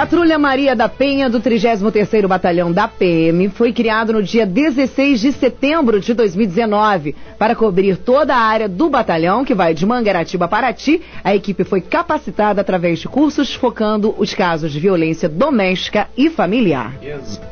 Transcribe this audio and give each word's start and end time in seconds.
Patrulha 0.00 0.38
Maria 0.38 0.74
da 0.74 0.88
Penha 0.88 1.28
do 1.28 1.42
33º 1.42 2.26
Batalhão 2.26 2.72
da 2.72 2.88
PM 2.88 3.50
foi 3.50 3.70
criado 3.70 4.14
no 4.14 4.22
dia 4.22 4.46
16 4.46 5.20
de 5.20 5.30
setembro 5.30 6.00
de 6.00 6.14
2019 6.14 7.14
para 7.38 7.54
cobrir 7.54 7.98
toda 7.98 8.34
a 8.34 8.38
área 8.38 8.66
do 8.66 8.88
batalhão 8.88 9.44
que 9.44 9.54
vai 9.54 9.74
de 9.74 9.84
Mangaratiba 9.84 10.46
a 10.46 10.48
Paraty. 10.48 11.02
A 11.22 11.34
equipe 11.34 11.64
foi 11.64 11.82
capacitada 11.82 12.62
através 12.62 12.98
de 12.98 13.08
cursos 13.08 13.54
focando 13.54 14.14
os 14.16 14.32
casos 14.32 14.72
de 14.72 14.80
violência 14.80 15.28
doméstica 15.28 16.08
e 16.16 16.30
familiar. 16.30 16.94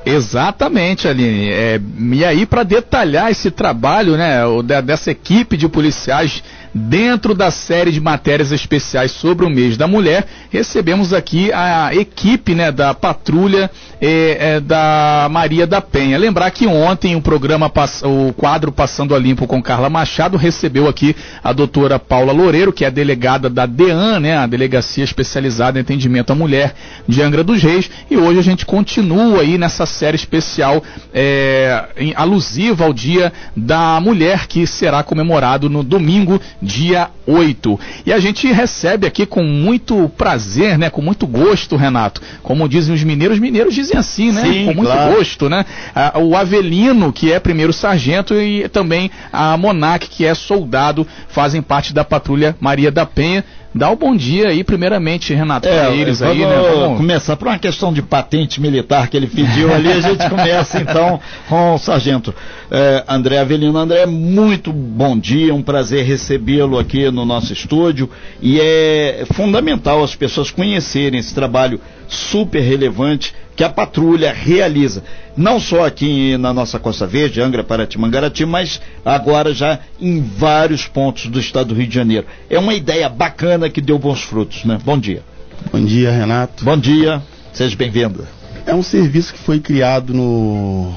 Exatamente, 0.07 1.07
Aline. 1.07 1.51
É, 1.51 1.79
e 2.13 2.25
aí 2.25 2.47
para 2.47 2.63
detalhar 2.63 3.31
esse 3.31 3.51
trabalho, 3.51 4.17
né, 4.17 4.41
dessa 4.83 5.11
equipe 5.11 5.55
de 5.55 5.69
policiais 5.69 6.43
dentro 6.79 7.35
da 7.35 7.51
série 7.51 7.91
de 7.91 8.01
matérias 8.01 8.53
especiais 8.53 9.11
sobre 9.11 9.45
o 9.45 9.51
mês 9.51 9.77
da 9.77 9.87
mulher, 9.87 10.27
recebemos 10.51 11.13
aqui 11.13 11.53
a 11.53 11.95
equipe 11.95 12.55
né, 12.55 12.71
da 12.71 12.95
patrulha 12.95 13.71
é, 14.01 14.55
é, 14.57 14.61
da 14.61 15.29
Maria 15.31 15.67
da 15.67 15.81
Penha. 15.81 16.17
Lembrar 16.17 16.51
que 16.51 16.67
ontem 16.67 17.17
o 17.17 17.21
programa, 17.21 17.71
o 18.05 18.33
quadro 18.33 18.71
Passando 18.71 19.15
a 19.15 19.19
Limpo 19.19 19.47
com 19.47 19.63
Carla 19.63 19.91
Machado, 19.91 20.37
recebeu 20.37 20.89
aqui 20.89 21.17
a 21.43 21.53
doutora 21.53 21.99
Paula 21.99 22.33
Loureiro, 22.33 22.73
que 22.73 22.85
é 22.85 22.91
delegada 22.91 23.51
da 23.51 23.67
DEAN, 23.67 24.21
né, 24.21 24.37
a 24.37 24.47
Delegacia 24.47 25.05
Especializada 25.05 25.79
em 25.79 25.83
Atendimento 25.83 26.33
à 26.33 26.35
Mulher 26.35 26.75
de 27.07 27.23
Angra 27.23 27.43
dos 27.43 27.63
Reis, 27.63 27.91
e 28.11 28.17
hoje 28.17 28.39
a 28.39 28.43
gente 28.43 28.65
continua 28.65 29.41
aí 29.41 29.59
nessa 29.59 29.85
série 29.87 30.17
especial 30.17 30.83
é, 31.13 31.85
em, 31.97 32.13
alusiva 32.15 32.85
ao 32.85 32.93
Dia 32.93 33.33
da 33.57 34.01
Mulher, 34.01 34.47
que 34.47 34.67
será 34.67 35.03
comemorado 35.03 35.69
no 35.69 35.83
domingo, 35.83 36.41
dia 36.69 37.09
8. 37.27 37.81
E 38.05 38.13
a 38.13 38.21
gente 38.21 38.47
recebe 38.53 39.07
aqui 39.07 39.25
com 39.25 39.43
muito 39.43 40.09
prazer, 40.17 40.77
né, 40.77 40.91
com 40.91 41.01
muito 41.01 41.27
gosto, 41.27 41.77
Renato, 41.77 42.21
como 42.43 42.69
dizem 42.69 42.95
os 42.95 43.03
mineiros, 43.03 43.39
mineiros 43.39 43.75
dizem 43.75 43.97
assim, 43.97 44.31
né? 44.31 44.43
Sim, 44.43 44.67
Com 44.67 44.75
muito 44.75 44.93
claro. 44.93 45.17
gosto, 45.17 45.49
né? 45.49 45.65
Ah, 45.95 46.19
o 46.19 46.37
Avelino, 46.37 47.11
que 47.13 47.33
é 47.33 47.41
primeiro 47.41 47.73
sargento, 47.73 48.35
e 48.35 48.69
também 48.69 49.11
a 49.33 49.57
Monac, 49.57 50.09
que 50.09 50.27
é 50.27 50.35
soldado, 50.35 51.07
fazem 51.29 51.63
parte 51.63 51.95
da 51.95 52.05
patrulha 52.05 52.55
Maria 52.61 52.93
da 52.93 53.07
Penha. 53.07 53.43
Dá 53.75 53.91
o 53.91 53.93
um 53.93 53.97
bom 53.97 54.17
dia 54.17 54.49
aí, 54.49 54.65
primeiramente, 54.65 55.35
Renato, 55.35 55.69
é, 55.69 55.85
para 55.85 55.95
eles 55.95 56.23
aí, 56.23 56.39
né? 56.39 56.59
Vamos 56.75 56.97
começar 56.97 57.37
por 57.37 57.49
uma 57.49 57.59
questão 57.59 57.93
de 57.93 58.01
patente 58.01 58.61
militar 58.61 59.09
que 59.09 59.17
ele 59.17 59.27
pediu 59.27 59.73
ali, 59.73 59.93
a 59.93 60.01
gente 60.01 60.29
começa 60.31 60.81
então 60.81 61.21
com 61.49 61.75
o 61.75 61.79
sargento 61.79 62.35
é, 62.71 63.05
André 63.07 63.39
Avelino. 63.39 63.77
André, 63.77 64.07
muito 64.07 64.73
bom 64.73 65.19
dia, 65.19 65.55
um 65.55 65.63
prazer 65.63 66.05
recebê-lo 66.07 66.79
aqui 66.79 67.11
no 67.11 67.27
nosso 67.27 67.53
estúdio 67.53 68.09
e 68.41 68.59
é 68.59 69.25
fundamental 69.35 70.03
as 70.03 70.17
pessoas 70.17 70.51
conhecerem 70.51 71.21
esse 71.21 71.35
trabalho 71.35 71.79
super 72.09 72.61
relevante 72.61 73.35
que 73.59 73.65
a 73.65 73.69
patrulha 73.69 74.33
realiza, 74.33 75.03
não 75.37 75.59
só 75.59 75.85
aqui 75.85 76.39
na 76.39 76.55
nossa 76.55 76.79
Costa 76.79 77.09
Verde, 77.09 77.41
Angra, 77.41 77.65
Paraty, 77.65 77.99
Mangarati, 77.99 78.47
mas 78.47 78.81
agora 79.05 79.53
já 79.53 79.81
em 80.01 80.23
vários 80.23 80.87
pontos 80.87 81.27
do 81.27 81.41
estado 81.41 81.71
do 81.71 81.75
Rio 81.75 81.89
de 81.89 81.95
Janeiro. 81.97 82.25
É 82.49 82.57
uma 82.57 82.73
ideia 82.73 83.09
bacana 83.09 83.69
que 83.69 83.81
deu 83.81 83.99
bons 83.99 84.23
frutos, 84.23 84.65
né? 84.65 84.79
Bom 84.85 84.97
dia. 84.97 85.25
Bom 85.73 85.85
dia, 85.85 86.09
Renato. 86.13 86.65
Bom 86.65 86.79
dia, 86.79 87.21
seja 87.53 87.75
bem-vindo. 87.75 88.25
É 88.65 88.73
um 88.73 88.83
serviço 88.83 89.33
que 89.33 89.41
foi 89.41 89.59
criado 89.59 90.15
no, 90.15 90.95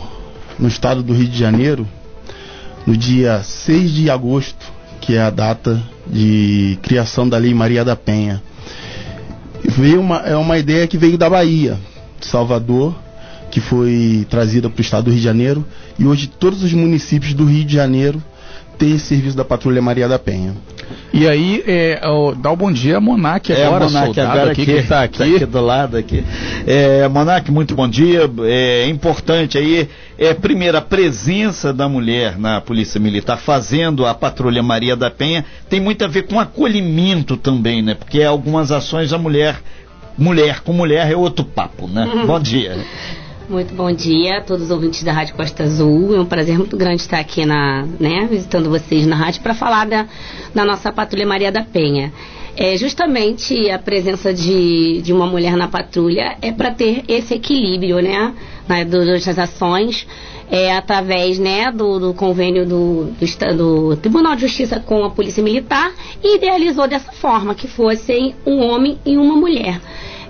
no 0.59 0.68
estado 0.68 1.02
do 1.02 1.14
Rio 1.14 1.30
de 1.30 1.40
Janeiro 1.40 1.88
no 2.86 2.96
dia 2.96 3.42
6 3.42 3.92
de 3.92 4.08
agosto, 4.12 4.72
que 5.02 5.16
é 5.16 5.22
a 5.23 5.31
data 5.31 5.81
de 6.06 6.78
criação 6.84 7.28
da 7.28 7.40
Lei 7.40 7.56
Maria 7.56 7.84
da 7.84 7.96
Penha. 7.96 8.40
Veio 9.64 10.00
uma, 10.00 10.18
é 10.18 10.36
uma 10.36 10.59
ideia 10.59 10.86
que 10.86 10.98
veio 10.98 11.18
da 11.18 11.28
Bahia, 11.28 11.80
Salvador, 12.28 12.96
que 13.50 13.59
foi 13.59 14.26
trazida 14.30 14.70
para 14.70 14.80
o 14.80 14.82
estado 14.82 15.06
do 15.06 15.12
Rio 15.12 15.20
de 15.20 15.26
Janeiro, 15.26 15.66
e 16.00 16.06
hoje 16.06 16.28
todos 16.28 16.64
os 16.64 16.74
municípios 16.74 17.34
do 17.34 17.46
Rio 17.46 17.66
de 17.66 17.74
Janeiro 17.74 18.22
têm 18.78 18.96
esse 18.96 19.06
serviço 19.06 19.38
da 19.38 19.46
Patrulha 19.46 19.82
Maria 19.82 20.08
da 20.08 20.18
Penha. 20.18 20.56
E 21.14 21.28
aí, 21.28 21.64
é, 21.68 22.02
ó, 22.04 22.34
dá 22.34 22.50
o 22.50 22.54
um 22.54 22.58
bom 22.58 22.72
dia 22.72 22.98
a 22.98 23.02
Monark 23.02 23.52
é, 23.52 23.66
agora, 23.66 23.86
Monark 23.86 24.20
agora 24.20 24.52
aqui, 24.52 24.66
que 24.66 24.72
está 24.72 25.04
aqui. 25.04 25.18
Tá 25.20 25.26
aqui 25.26 25.46
do 25.46 25.62
lado 25.62 25.98
aqui. 25.98 26.24
É, 26.66 27.08
Monark, 27.08 27.52
muito 27.52 27.76
bom 27.76 27.88
dia. 27.88 28.30
É 28.44 28.88
importante 28.88 29.58
aí, 29.58 29.88
é, 30.18 30.34
primeiro, 30.34 30.78
a 30.78 30.81
presença 30.81 31.74
da 31.74 31.88
mulher 31.88 32.40
na 32.40 32.60
Polícia 32.60 33.00
Militar 33.00 33.38
fazendo 33.38 34.06
a 34.06 34.14
Patrulha 34.14 34.64
Maria 34.64 34.96
da 34.96 35.12
Penha 35.12 35.46
tem 35.70 35.80
muito 35.80 36.04
a 36.04 36.08
ver 36.08 36.24
com 36.24 36.40
acolhimento 36.40 37.38
também, 37.38 37.81
né? 37.81 37.94
Porque 37.94 38.24
algumas 38.24 38.72
ações 38.72 39.14
a 39.14 39.18
mulher 39.18 39.62
mulher 40.18 40.62
com 40.62 40.74
mulher 40.74 41.12
é 41.12 41.16
outro 41.16 41.46
papo, 41.46 41.88
né? 41.88 42.06
Uhum. 42.06 42.26
Bom 42.26 42.40
dia. 42.40 42.78
Muito 43.50 43.74
bom 43.74 43.92
dia 43.92 44.38
a 44.38 44.42
todos 44.42 44.66
os 44.66 44.72
ouvintes 44.72 45.04
da 45.04 45.12
Rádio 45.12 45.36
Costa 45.36 45.64
Azul. 45.64 46.16
É 46.16 46.20
um 46.22 46.26
prazer 46.26 46.58
muito 46.58 46.78
grande 46.78 47.02
estar 47.02 47.20
aqui 47.20 47.46
na, 47.46 47.86
né, 48.00 48.26
visitando 48.30 48.70
vocês 48.70 49.06
na 49.06 49.16
rádio 49.16 49.42
para 49.42 49.54
falar 49.54 49.86
da, 49.86 50.08
da 50.56 50.64
nossa 50.64 50.92
Patrulha 50.92 51.28
Maria 51.28 51.52
da 51.52 51.62
Penha. 51.62 52.14
É, 52.56 52.78
justamente 52.78 53.70
a 53.70 53.80
presença 53.80 54.34
de, 54.34 55.02
de 55.02 55.12
uma 55.12 55.26
mulher 55.26 55.56
na 55.56 55.68
patrulha 55.68 56.38
é 56.42 56.52
para 56.52 56.72
ter 56.72 57.04
esse 57.08 57.34
equilíbrio, 57.34 58.00
né, 58.02 58.34
na, 58.72 58.84
das 58.84 59.38
ações, 59.38 60.08
é, 60.50 60.74
através 60.74 61.38
né, 61.38 61.72
do, 61.72 62.00
do 62.00 62.14
convênio 62.14 62.66
do, 62.66 63.06
do, 63.06 63.58
do, 63.58 63.98
Tribunal 63.98 64.36
de 64.36 64.42
Justiça 64.42 64.80
com 64.80 65.04
a 65.04 65.09
Polícia 65.09 65.44
Militar 65.44 65.92
e 66.24 66.38
idealizou 66.38 66.88
dessa 66.88 67.12
forma, 67.12 67.54
que 67.54 67.68
fossem 67.68 68.36
um 68.46 68.62
homem 68.62 68.98
e 69.06 69.18
uma 69.18 69.36
mulher. 69.36 69.81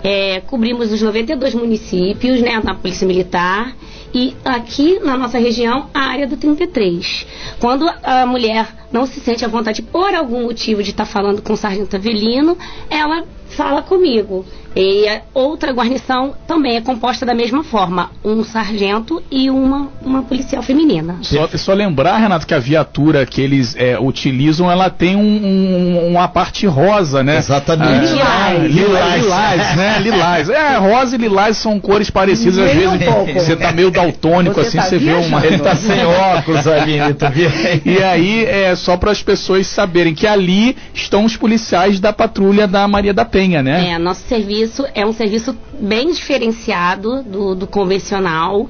É, 0.03 0.41
cobrimos 0.41 0.91
os 0.91 1.01
92 1.01 1.53
municípios 1.53 2.41
né, 2.41 2.59
na 2.63 2.73
Polícia 2.73 3.07
Militar 3.07 3.75
e 4.13 4.35
aqui 4.43 4.99
na 4.99 5.15
nossa 5.15 5.37
região 5.37 5.89
a 5.93 5.99
área 5.99 6.27
do 6.27 6.35
33. 6.35 7.27
Quando 7.59 7.87
a 8.03 8.25
mulher 8.25 8.67
não 8.91 9.05
se 9.05 9.19
sente 9.19 9.45
à 9.45 9.47
vontade 9.47 9.81
por 9.83 10.13
algum 10.15 10.43
motivo 10.43 10.81
de 10.81 10.89
estar 10.89 11.05
tá 11.05 11.11
falando 11.11 11.41
com 11.41 11.53
o 11.53 11.57
sargento 11.57 11.95
Avelino, 11.95 12.57
ela 12.89 13.23
fala 13.49 13.81
comigo. 13.81 14.45
E 14.75 15.07
a 15.07 15.21
outra 15.33 15.71
guarnição 15.73 16.33
também 16.47 16.77
é 16.77 16.81
composta 16.81 17.25
da 17.25 17.33
mesma 17.33 17.63
forma, 17.63 18.09
um 18.23 18.43
sargento 18.43 19.21
e 19.29 19.49
uma, 19.49 19.89
uma 20.01 20.23
policial 20.23 20.63
feminina. 20.63 21.17
Só, 21.21 21.47
só 21.55 21.73
lembrar, 21.73 22.17
Renato, 22.17 22.47
que 22.47 22.53
a 22.53 22.59
viatura 22.59 23.25
que 23.25 23.41
eles 23.41 23.75
é, 23.75 23.99
utilizam, 23.99 24.71
ela 24.71 24.89
tem 24.89 25.15
um, 25.15 25.21
um, 25.21 26.07
uma 26.07 26.27
parte 26.27 26.65
rosa, 26.65 27.21
né? 27.21 27.37
Exatamente. 27.37 28.13
Ah, 28.21 28.53
lilás. 28.53 28.73
Lilás, 28.73 29.23
lilás, 29.23 29.75
né? 29.75 29.99
Lilás. 30.01 30.49
É, 30.49 30.77
rosa 30.77 31.15
e 31.15 31.19
lilás 31.19 31.57
são 31.57 31.79
cores 31.79 32.09
parecidas, 32.09 32.57
às 32.57 32.73
vezes 32.73 32.87
um 32.87 33.33
você 33.33 33.55
tá 33.55 33.71
meio 33.73 33.91
daltônico, 33.91 34.55
você 34.55 34.67
assim, 34.67 34.77
tá 34.77 34.83
você 34.83 34.97
viajando. 34.97 35.23
vê 35.23 35.27
uma... 35.27 35.45
Ele 35.45 35.57
tá 35.59 35.75
sem 35.75 36.03
óculos 36.05 36.65
ali, 36.67 37.13
tá 37.15 37.29
vendo? 37.29 37.51
E 37.85 38.01
aí, 38.01 38.45
é 38.45 38.73
só 38.75 38.95
para 38.95 39.11
as 39.11 39.21
pessoas 39.21 39.67
saberem 39.67 40.13
que 40.13 40.25
ali 40.25 40.77
estão 40.93 41.25
os 41.25 41.35
policiais 41.35 41.99
da 41.99 42.13
patrulha 42.13 42.67
da 42.67 42.87
Maria 42.87 43.13
da 43.13 43.25
Penha, 43.25 43.61
né? 43.61 43.89
É, 43.89 43.97
nosso 43.97 44.21
serviço 44.27 44.60
é 44.93 45.05
um 45.05 45.13
serviço 45.13 45.57
bem 45.79 46.11
diferenciado 46.11 47.23
do, 47.23 47.55
do 47.55 47.67
convencional. 47.67 48.69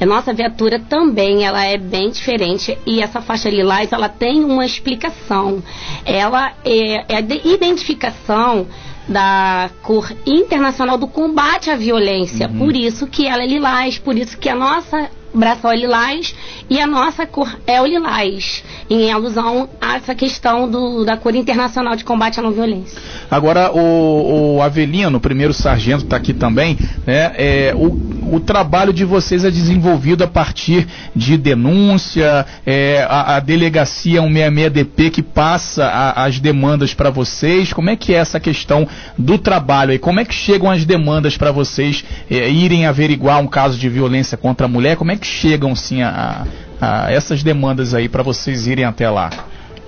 A 0.00 0.06
nossa 0.06 0.32
viatura 0.32 0.78
também 0.78 1.44
ela 1.44 1.64
é 1.64 1.76
bem 1.76 2.10
diferente 2.10 2.78
e 2.86 3.00
essa 3.02 3.20
faixa 3.20 3.50
lilás 3.50 3.92
ela 3.92 4.08
tem 4.08 4.44
uma 4.44 4.64
explicação. 4.64 5.62
Ela 6.04 6.52
é, 6.64 7.14
é 7.14 7.16
a 7.16 7.20
identificação 7.20 8.66
da 9.08 9.70
cor 9.82 10.12
internacional 10.26 10.98
do 10.98 11.08
combate 11.08 11.70
à 11.70 11.76
violência. 11.76 12.46
Uhum. 12.46 12.58
Por 12.58 12.76
isso 12.76 13.06
que 13.06 13.26
ela 13.26 13.42
é 13.42 13.46
lilás, 13.46 13.98
por 13.98 14.16
isso 14.16 14.36
que 14.36 14.48
a 14.48 14.54
nossa 14.54 15.10
braço 15.38 15.66
é 15.68 15.76
lilás 15.76 16.34
e 16.68 16.80
a 16.80 16.86
nossa 16.86 17.26
cor 17.26 17.58
é 17.66 17.80
o 17.80 17.86
lilás, 17.86 18.62
em 18.90 19.10
alusão 19.10 19.68
a 19.80 19.96
essa 19.96 20.14
questão 20.14 20.68
do, 20.68 21.04
da 21.04 21.16
cor 21.16 21.34
internacional 21.34 21.96
de 21.96 22.04
combate 22.04 22.40
à 22.40 22.42
não 22.42 22.52
violência. 22.52 23.00
Agora, 23.30 23.70
o, 23.72 24.56
o 24.56 24.62
Avelino, 24.62 25.20
primeiro 25.20 25.52
sargento, 25.54 26.04
está 26.04 26.16
aqui 26.16 26.32
também, 26.32 26.76
né? 27.06 27.32
É, 27.36 27.72
o, 27.74 28.36
o 28.36 28.40
trabalho 28.40 28.92
de 28.92 29.04
vocês 29.04 29.44
é 29.44 29.50
desenvolvido 29.50 30.24
a 30.24 30.26
partir 30.26 30.86
de 31.14 31.36
denúncia, 31.36 32.44
é, 32.66 33.06
a, 33.08 33.36
a 33.36 33.40
delegacia 33.40 34.20
166DP 34.22 35.10
que 35.10 35.22
passa 35.22 35.84
a, 35.86 36.24
as 36.24 36.40
demandas 36.40 36.94
para 36.94 37.10
vocês, 37.10 37.72
como 37.72 37.90
é 37.90 37.96
que 37.96 38.14
é 38.14 38.18
essa 38.18 38.40
questão 38.40 38.86
do 39.16 39.38
trabalho 39.38 39.92
aí? 39.92 39.98
Como 39.98 40.20
é 40.20 40.24
que 40.24 40.34
chegam 40.34 40.70
as 40.70 40.84
demandas 40.84 41.36
para 41.36 41.52
vocês 41.52 42.04
é, 42.30 42.50
irem 42.50 42.86
averiguar 42.86 43.40
um 43.40 43.46
caso 43.46 43.78
de 43.78 43.88
violência 43.88 44.36
contra 44.36 44.66
a 44.66 44.68
mulher? 44.68 44.96
Como 44.96 45.12
é 45.12 45.16
que 45.16 45.26
chegam 45.28 45.74
sim 45.76 46.02
a, 46.02 46.46
a 46.80 47.12
essas 47.12 47.42
demandas 47.42 47.94
aí 47.94 48.08
para 48.08 48.22
vocês 48.22 48.66
irem 48.66 48.84
até 48.84 49.08
lá? 49.08 49.30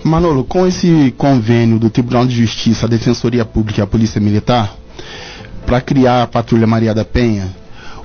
Manolo, 0.05 0.45
com 0.45 0.67
esse 0.67 1.13
convênio 1.17 1.79
do 1.79 1.91
Tribunal 1.91 2.27
de 2.27 2.35
Justiça, 2.35 2.87
a 2.87 2.89
Defensoria 2.89 3.45
Pública 3.45 3.81
e 3.81 3.85
a 3.85 3.87
Polícia 3.87 4.21
Militar, 4.21 4.75
para 5.67 5.81
criar 5.81 6.23
a 6.23 6.27
Patrulha 6.27 6.67
Maria 6.67 6.95
da 6.95 7.05
Penha, 7.05 7.49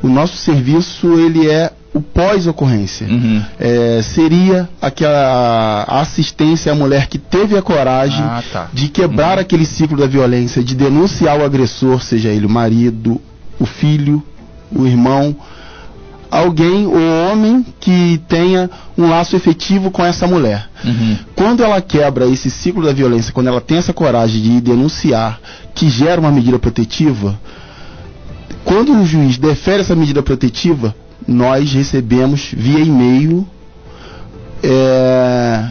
o 0.02 0.08
nosso 0.08 0.36
serviço 0.36 1.08
ele 1.20 1.50
é 1.50 1.72
o 1.94 2.02
pós-ocorrência. 2.02 3.08
Uhum. 3.08 3.42
É, 3.58 4.02
seria 4.04 4.68
aquela 4.82 5.84
assistência 5.88 6.74
à 6.74 6.76
mulher 6.76 7.08
que 7.08 7.18
teve 7.18 7.58
a 7.58 7.62
coragem 7.62 8.22
Ah, 8.22 8.44
tá. 8.52 8.68
de 8.74 8.90
quebrar 8.90 9.40
aquele 9.40 9.66
ciclo 9.66 9.98
da 9.98 10.06
violência, 10.06 10.62
de 10.62 10.76
denunciar 10.76 11.40
o 11.40 11.46
agressor, 11.46 12.04
seja 12.04 12.28
ele 12.28 12.46
o 12.46 12.50
marido, 12.50 13.22
o 13.58 13.66
filho, 13.66 14.22
o 14.70 14.86
irmão, 14.86 15.34
alguém, 16.36 16.86
o 16.86 17.32
homem 17.32 17.66
que 17.80 18.22
tenha 18.28 18.70
um 18.98 19.10
laço 19.10 19.36
efetivo 19.36 19.90
com 19.90 20.04
essa 20.04 20.28
mulher. 20.28 20.68
Uhum. 20.84 21.18
Quando 21.36 21.64
ela 21.64 21.82
quebra 21.82 22.26
esse 22.28 22.50
ciclo 22.52 22.84
da 22.84 22.94
violência, 22.94 23.34
quando 23.34 23.48
ela 23.48 23.62
tem 23.62 23.78
essa 23.78 23.94
coragem 23.94 24.42
de 24.42 24.62
denunciar, 24.62 25.40
que 25.74 25.90
gera 25.90 26.20
uma 26.20 26.32
medida 26.32 26.60
protetiva, 26.60 27.40
quando 28.64 28.94
o 28.94 29.06
juiz 29.06 29.38
defere 29.38 29.82
essa 29.82 29.96
medida 29.96 30.22
protetiva, 30.22 30.96
nós 31.28 31.72
recebemos 31.72 32.52
via 32.56 32.80
e-mail 32.80 33.48
é, 34.64 35.70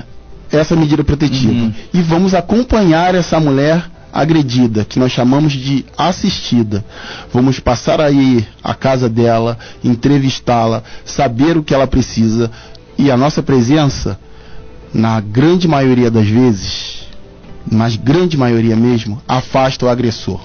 essa 0.50 0.74
medida 0.76 1.04
protetiva. 1.04 1.52
Uhum. 1.52 1.72
E 1.92 2.00
vamos 2.00 2.34
acompanhar 2.34 3.14
essa 3.14 3.38
mulher 3.38 3.90
agredida, 4.14 4.84
que 4.84 5.00
nós 5.00 5.10
chamamos 5.10 5.52
de 5.52 5.84
assistida. 5.98 6.84
Vamos 7.32 7.58
passar 7.58 8.00
aí 8.00 8.46
a 8.62 8.72
casa 8.72 9.08
dela, 9.08 9.58
entrevistá-la, 9.82 10.84
saber 11.04 11.56
o 11.56 11.64
que 11.64 11.74
ela 11.74 11.88
precisa. 11.88 12.48
E 12.96 13.10
a 13.10 13.16
nossa 13.16 13.42
presença, 13.42 14.16
na 14.94 15.20
grande 15.20 15.66
maioria 15.66 16.12
das 16.12 16.28
vezes, 16.28 17.08
mas 17.68 17.96
grande 17.96 18.36
maioria 18.36 18.76
mesmo, 18.76 19.20
afasta 19.26 19.84
o 19.84 19.88
agressor. 19.88 20.40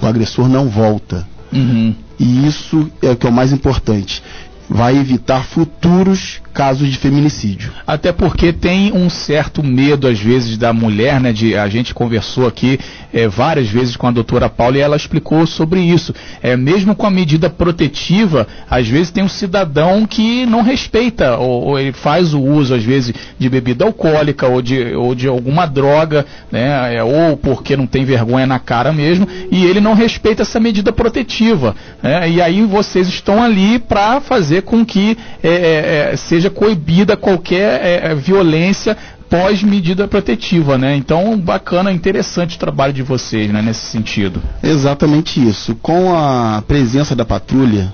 O 0.00 0.06
agressor 0.06 0.48
não 0.48 0.70
volta. 0.70 1.28
Uhum. 1.52 1.94
E 2.18 2.46
isso 2.46 2.90
é 3.02 3.10
o 3.10 3.16
que 3.16 3.26
é 3.26 3.30
o 3.30 3.32
mais 3.32 3.52
importante. 3.52 4.22
Vai 4.66 4.96
evitar 4.96 5.44
futuros 5.44 6.40
casos 6.52 6.88
de 6.88 6.98
feminicídio. 6.98 7.72
Até 7.86 8.12
porque 8.12 8.52
tem 8.52 8.92
um 8.92 9.08
certo 9.08 9.62
medo, 9.62 10.06
às 10.06 10.18
vezes, 10.18 10.56
da 10.56 10.72
mulher, 10.72 11.20
né? 11.20 11.32
De, 11.32 11.56
a 11.56 11.68
gente 11.68 11.94
conversou 11.94 12.46
aqui 12.46 12.78
eh, 13.12 13.28
várias 13.28 13.68
vezes 13.68 13.96
com 13.96 14.06
a 14.06 14.10
doutora 14.10 14.48
Paula 14.48 14.76
e 14.76 14.80
ela 14.80 14.96
explicou 14.96 15.46
sobre 15.46 15.80
isso. 15.80 16.14
É, 16.42 16.56
mesmo 16.56 16.94
com 16.94 17.06
a 17.06 17.10
medida 17.10 17.48
protetiva, 17.48 18.46
às 18.68 18.86
vezes 18.86 19.10
tem 19.10 19.22
um 19.22 19.28
cidadão 19.28 20.06
que 20.06 20.46
não 20.46 20.62
respeita, 20.62 21.36
ou, 21.36 21.68
ou 21.68 21.78
ele 21.78 21.92
faz 21.92 22.34
o 22.34 22.40
uso, 22.40 22.74
às 22.74 22.84
vezes, 22.84 23.14
de 23.38 23.48
bebida 23.48 23.84
alcoólica 23.84 24.46
ou 24.46 24.60
de, 24.60 24.94
ou 24.94 25.14
de 25.14 25.26
alguma 25.26 25.66
droga, 25.66 26.26
né? 26.50 26.96
É, 26.96 27.02
ou 27.02 27.36
porque 27.36 27.76
não 27.76 27.86
tem 27.86 28.04
vergonha 28.04 28.46
na 28.46 28.58
cara 28.58 28.92
mesmo, 28.92 29.26
e 29.50 29.64
ele 29.64 29.80
não 29.80 29.94
respeita 29.94 30.42
essa 30.42 30.60
medida 30.60 30.92
protetiva. 30.92 31.74
né? 32.02 32.28
E 32.30 32.42
aí 32.42 32.62
vocês 32.62 33.08
estão 33.08 33.42
ali 33.42 33.78
para 33.78 34.20
fazer 34.20 34.62
com 34.62 34.84
que 34.84 35.16
eh, 35.42 36.10
eh, 36.12 36.16
seja 36.40 36.50
coibida 36.50 37.16
qualquer 37.18 37.80
eh, 37.84 38.14
violência 38.14 38.96
pós 39.28 39.62
medida 39.62 40.08
protetiva, 40.08 40.78
né? 40.78 40.96
Então, 40.96 41.38
bacana, 41.38 41.92
interessante 41.92 42.56
o 42.56 42.58
trabalho 42.58 42.92
de 42.92 43.02
vocês, 43.02 43.52
né, 43.52 43.62
nesse 43.62 43.86
sentido. 43.86 44.42
Exatamente 44.62 45.46
isso. 45.46 45.76
Com 45.76 46.16
a 46.16 46.62
presença 46.66 47.14
da 47.14 47.24
patrulha, 47.24 47.92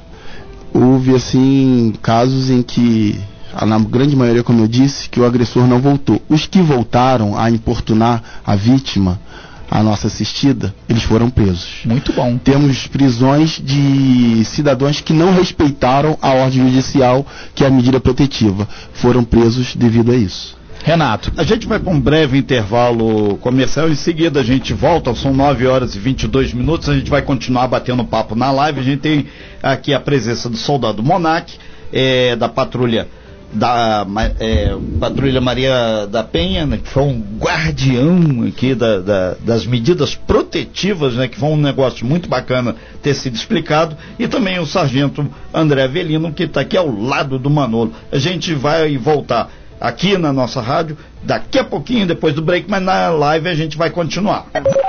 houve 0.72 1.14
assim 1.14 1.93
casos 2.00 2.48
em 2.48 2.62
que, 2.62 3.20
na 3.66 3.78
grande 3.81 4.16
maioria, 4.16 4.43
como 4.43 4.62
eu 4.62 4.69
disse, 4.69 5.08
que 5.10 5.20
o 5.20 5.26
agressor 5.26 5.66
não 5.66 5.81
voltou. 5.81 6.22
Os 6.28 6.46
que 6.46 6.62
voltaram 6.62 7.37
a 7.37 7.50
importunar 7.50 8.22
a 8.46 8.54
vítima, 8.56 9.19
a 9.70 9.82
nossa 9.82 10.06
assistida, 10.06 10.74
eles 10.88 11.02
foram 11.02 11.28
presos. 11.28 11.80
Muito 11.84 12.12
bom. 12.12 12.38
Temos 12.38 12.86
prisões 12.86 13.60
de 13.62 14.44
cidadãos 14.44 15.00
que 15.00 15.12
não 15.12 15.34
respeitaram 15.34 16.16
a 16.22 16.30
ordem 16.30 16.68
judicial, 16.68 17.26
que 17.54 17.64
é 17.64 17.66
a 17.66 17.70
medida 17.70 18.00
protetiva. 18.00 18.68
Foram 18.94 19.24
presos 19.24 19.74
devido 19.74 20.12
a 20.12 20.16
isso. 20.16 20.56
Renato. 20.84 21.32
A 21.36 21.42
gente 21.42 21.66
vai 21.66 21.80
para 21.80 21.92
um 21.92 22.00
breve 22.00 22.38
intervalo 22.38 23.36
comercial. 23.38 23.88
Em 23.88 23.96
seguida 23.96 24.40
a 24.40 24.44
gente 24.44 24.72
volta. 24.72 25.12
São 25.16 25.34
9 25.34 25.66
horas 25.66 25.96
e 25.96 25.98
22 25.98 26.54
minutos. 26.54 26.88
A 26.88 26.94
gente 26.94 27.10
vai 27.10 27.22
continuar 27.22 27.66
batendo 27.66 28.04
papo 28.04 28.36
na 28.36 28.52
live. 28.52 28.78
A 28.78 28.84
gente 28.84 29.00
tem 29.00 29.26
aqui 29.60 29.92
a 29.92 29.98
presença 29.98 30.48
do 30.48 30.56
soldado 30.56 31.02
Monac, 31.02 31.52
eh, 31.92 32.36
da 32.36 32.48
patrulha 32.48 33.08
da 33.52 34.06
eh, 34.40 34.76
patrulha 35.00 35.40
Maria 35.40 36.06
da 36.10 36.22
Penha, 36.22 36.66
né, 36.66 36.78
que 36.82 36.88
foi 36.88 37.04
um 37.04 37.22
guardião 37.38 38.43
aqui 38.46 38.75
da- 38.75 39.00
da- 39.00 39.34
das 39.44 39.64
medidas 39.66 40.14
protetivas, 40.14 41.14
né, 41.14 41.28
que 41.28 41.38
foi 41.38 41.48
um 41.48 41.56
negócio 41.56 42.04
muito 42.06 42.28
bacana 42.28 42.75
ter 43.02 43.14
sido 43.14 43.34
explicado, 43.34 43.96
e 44.19 44.26
também 44.28 44.58
o 44.58 44.66
sargento 44.66 45.26
André 45.54 45.84
Avelino, 45.84 46.32
que 46.32 46.43
está 46.44 46.60
aqui 46.60 46.76
ao 46.76 46.90
lado 46.90 47.38
do 47.38 47.48
Manolo. 47.48 47.93
A 48.12 48.19
gente 48.19 48.52
vai 48.54 48.96
voltar 48.98 49.50
aqui 49.81 50.16
na 50.19 50.32
nossa 50.32 50.60
rádio 50.60 50.96
daqui 51.26 51.58
a 51.58 51.64
pouquinho, 51.64 52.06
depois 52.06 52.32
do 52.34 52.40
break, 52.40 52.67
mas 52.70 52.82
na 52.82 53.08
live 53.11 53.49
a 53.49 53.55
gente 53.55 53.76
vai 53.76 53.90
continuar. 53.90 54.46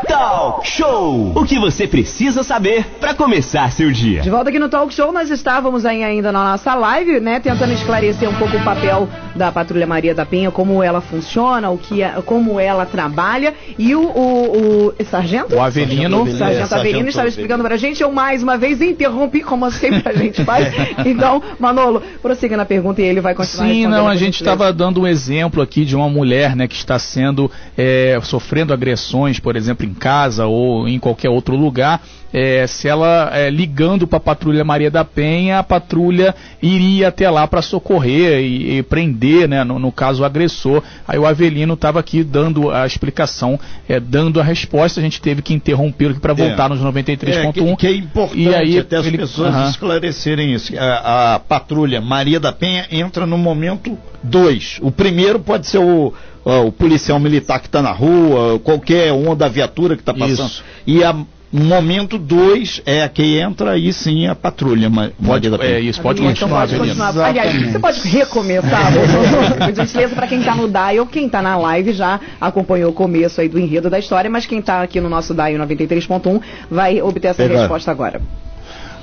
Talk 0.07 0.67
Show! 0.67 1.33
O 1.35 1.43
que 1.45 1.57
você 1.59 1.87
precisa 1.87 2.43
saber 2.43 2.85
para 2.99 3.13
começar 3.13 3.71
seu 3.71 3.91
dia. 3.91 4.21
De 4.21 4.29
volta 4.29 4.49
aqui 4.49 4.59
no 4.59 4.69
Talk 4.69 4.93
Show, 4.93 5.11
nós 5.11 5.29
estávamos 5.31 5.85
aí 5.85 6.03
ainda 6.03 6.31
na 6.31 6.51
nossa 6.51 6.75
live, 6.75 7.19
né, 7.19 7.39
tentando 7.39 7.73
esclarecer 7.73 8.29
um 8.29 8.33
pouco 8.35 8.55
o 8.55 8.63
papel 8.63 9.09
da 9.35 9.51
Patrulha 9.51 9.87
Maria 9.87 10.13
da 10.13 10.25
Penha, 10.25 10.51
como 10.51 10.81
ela 10.83 11.01
funciona, 11.01 11.69
o 11.69 11.77
que 11.77 12.01
é- 12.03 12.21
como 12.25 12.59
ela 12.59 12.85
trabalha, 12.85 13.53
e 13.77 13.95
o, 13.95 14.01
o, 14.01 14.87
o 14.99 15.05
sargento? 15.05 15.55
O 15.55 15.61
Avelino. 15.61 16.23
O 16.23 16.27
Sargento 16.27 16.63
É, 16.63 16.65
Sargento 16.65 16.73
Avelino 16.75 17.09
estava 17.09 17.27
explicando 17.27 17.63
pra 17.63 17.77
gente, 17.77 18.01
eu 18.03 18.11
mais 18.11 18.43
uma 18.43 18.57
vez 18.57 18.81
interrompi, 18.81 19.41
como 19.41 19.69
sempre 19.71 20.03
a 20.05 20.13
gente 20.13 20.43
faz. 20.43 20.67
Então, 21.05 21.41
Manolo, 21.59 22.01
prossiga 22.21 22.57
na 22.57 22.65
pergunta 22.65 23.01
e 23.01 23.05
ele 23.05 23.21
vai 23.21 23.33
continuar 23.33 23.67
Sim, 23.67 23.87
não, 23.87 24.07
a 24.07 24.15
gente 24.15 24.35
estava 24.35 24.71
dando 24.73 25.01
um 25.01 25.07
exemplo 25.07 25.61
aqui 25.61 25.85
de 25.85 25.95
uma 25.95 26.09
mulher, 26.09 26.26
né, 26.55 26.67
que 26.67 26.75
está 26.75 26.99
sendo 26.99 27.49
é, 27.77 28.19
sofrendo 28.23 28.73
agressões, 28.73 29.39
por 29.39 29.55
exemplo, 29.55 29.85
em 29.85 29.93
casa 29.93 30.45
ou 30.45 30.87
em 30.87 30.99
qualquer 30.99 31.29
outro 31.29 31.55
lugar. 31.55 32.01
É, 32.37 32.67
se 32.67 32.87
ela 32.87 33.31
é, 33.33 33.49
ligando 33.49 34.05
para 34.07 34.17
a 34.17 34.19
patrulha 34.19 34.63
Maria 34.63 34.91
da 34.91 35.03
Penha, 35.03 35.59
a 35.59 35.63
patrulha 35.63 36.35
iria 36.61 37.07
até 37.07 37.29
lá 37.29 37.47
para 37.47 37.61
socorrer 37.61 38.39
e, 38.41 38.77
e 38.77 38.83
prender, 38.83 39.47
né, 39.47 39.63
no, 39.63 39.79
no 39.79 39.91
caso 39.91 40.21
o 40.21 40.25
agressor. 40.25 40.83
Aí 41.07 41.17
o 41.17 41.25
Avelino 41.25 41.73
estava 41.73 41.99
aqui 41.99 42.23
dando 42.23 42.69
a 42.69 42.85
explicação, 42.85 43.59
é, 43.89 43.99
dando 43.99 44.39
a 44.39 44.43
resposta. 44.43 44.99
A 44.99 45.03
gente 45.03 45.19
teve 45.19 45.41
que 45.41 45.53
interrompê-lo 45.53 46.19
para 46.19 46.33
voltar 46.33 46.69
nos 46.69 46.79
É, 46.79 46.83
93.1. 46.83 47.53
que, 47.53 47.75
que 47.77 47.87
é 47.87 47.95
importante 47.95 48.39
E 48.39 48.53
aí, 48.53 48.77
até 48.77 48.97
as 48.97 49.05
ele- 49.07 49.17
pessoas 49.17 49.53
Aham. 49.53 49.69
esclarecerem 49.69 50.53
isso. 50.53 50.73
A, 50.77 51.35
a 51.35 51.39
patrulha 51.39 51.99
Maria 52.01 52.39
da 52.39 52.51
Penha 52.51 52.85
entra 52.91 53.25
no 53.25 53.37
momento 53.37 53.97
dois. 54.21 54.77
O 54.81 54.91
primeiro 54.91 55.39
pode 55.39 55.65
ser 55.67 55.79
o, 55.79 56.13
o 56.45 56.71
policial 56.71 57.19
militar 57.19 57.59
que 57.59 57.67
está 57.67 57.81
na 57.81 57.91
rua, 57.91 58.59
qualquer 58.59 59.11
uma 59.13 59.35
da 59.35 59.47
viatura 59.47 59.95
que 59.95 60.01
está 60.01 60.13
passando. 60.13 60.47
Isso. 60.49 60.63
E 60.85 61.03
a 61.03 61.15
momento 61.51 62.17
dois 62.17 62.81
é 62.85 63.03
a 63.03 63.09
que 63.09 63.39
entra 63.39 63.71
aí 63.71 63.93
sim 63.93 64.27
a 64.27 64.35
patrulha 64.35 64.89
Ma- 64.89 65.09
Pode, 65.25 65.47
é 65.61 65.79
isso, 65.79 66.01
pode 66.01 66.19
Avelino, 66.19 66.33
então 66.35 66.49
continuar, 66.49 66.67
pode 66.67 66.77
continuar. 66.77 67.25
Aliás, 67.27 67.49
Exatamente. 67.49 67.71
você 67.71 67.79
pode 67.79 68.07
recomeçar, 68.09 68.91
por 69.65 69.75
gentileza, 69.75 70.15
para 70.15 70.27
quem 70.27 70.39
está 70.39 70.55
no 70.55 70.67
DAIO, 70.67 71.05
quem 71.05 71.25
está 71.27 71.41
na 71.41 71.55
live 71.57 71.93
já 71.93 72.19
acompanhou 72.39 72.91
o 72.91 72.93
começo 72.93 73.39
aí 73.39 73.47
do 73.47 73.57
enredo 73.57 73.89
da 73.89 73.97
história, 73.97 74.29
mas 74.29 74.45
quem 74.45 74.59
está 74.59 74.81
aqui 74.81 74.99
no 74.99 75.07
nosso 75.09 75.33
DAIO 75.33 75.57
93.1 75.59 76.41
vai 76.69 77.01
obter 77.01 77.29
essa 77.29 77.47
resposta 77.47 77.91
agora. 77.91 78.21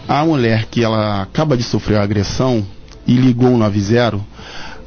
A 0.06 0.22
mulher 0.24 0.66
que 0.70 0.84
ela 0.84 1.22
acaba 1.22 1.56
de 1.56 1.62
sofrer 1.62 1.96
a 1.96 2.02
agressão 2.02 2.64
e 3.06 3.14
ligou 3.16 3.54
o 3.54 3.56
90, 3.56 4.20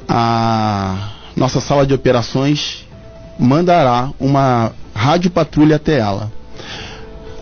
a 0.08 1.10
nossa 1.36 1.60
sala 1.60 1.84
de 1.84 1.92
operações 1.92 2.86
mandará 3.38 4.10
uma 4.18 4.72
rádio 4.94 5.30
patrulha 5.30 5.76
até 5.76 5.98
ela. 5.98 6.37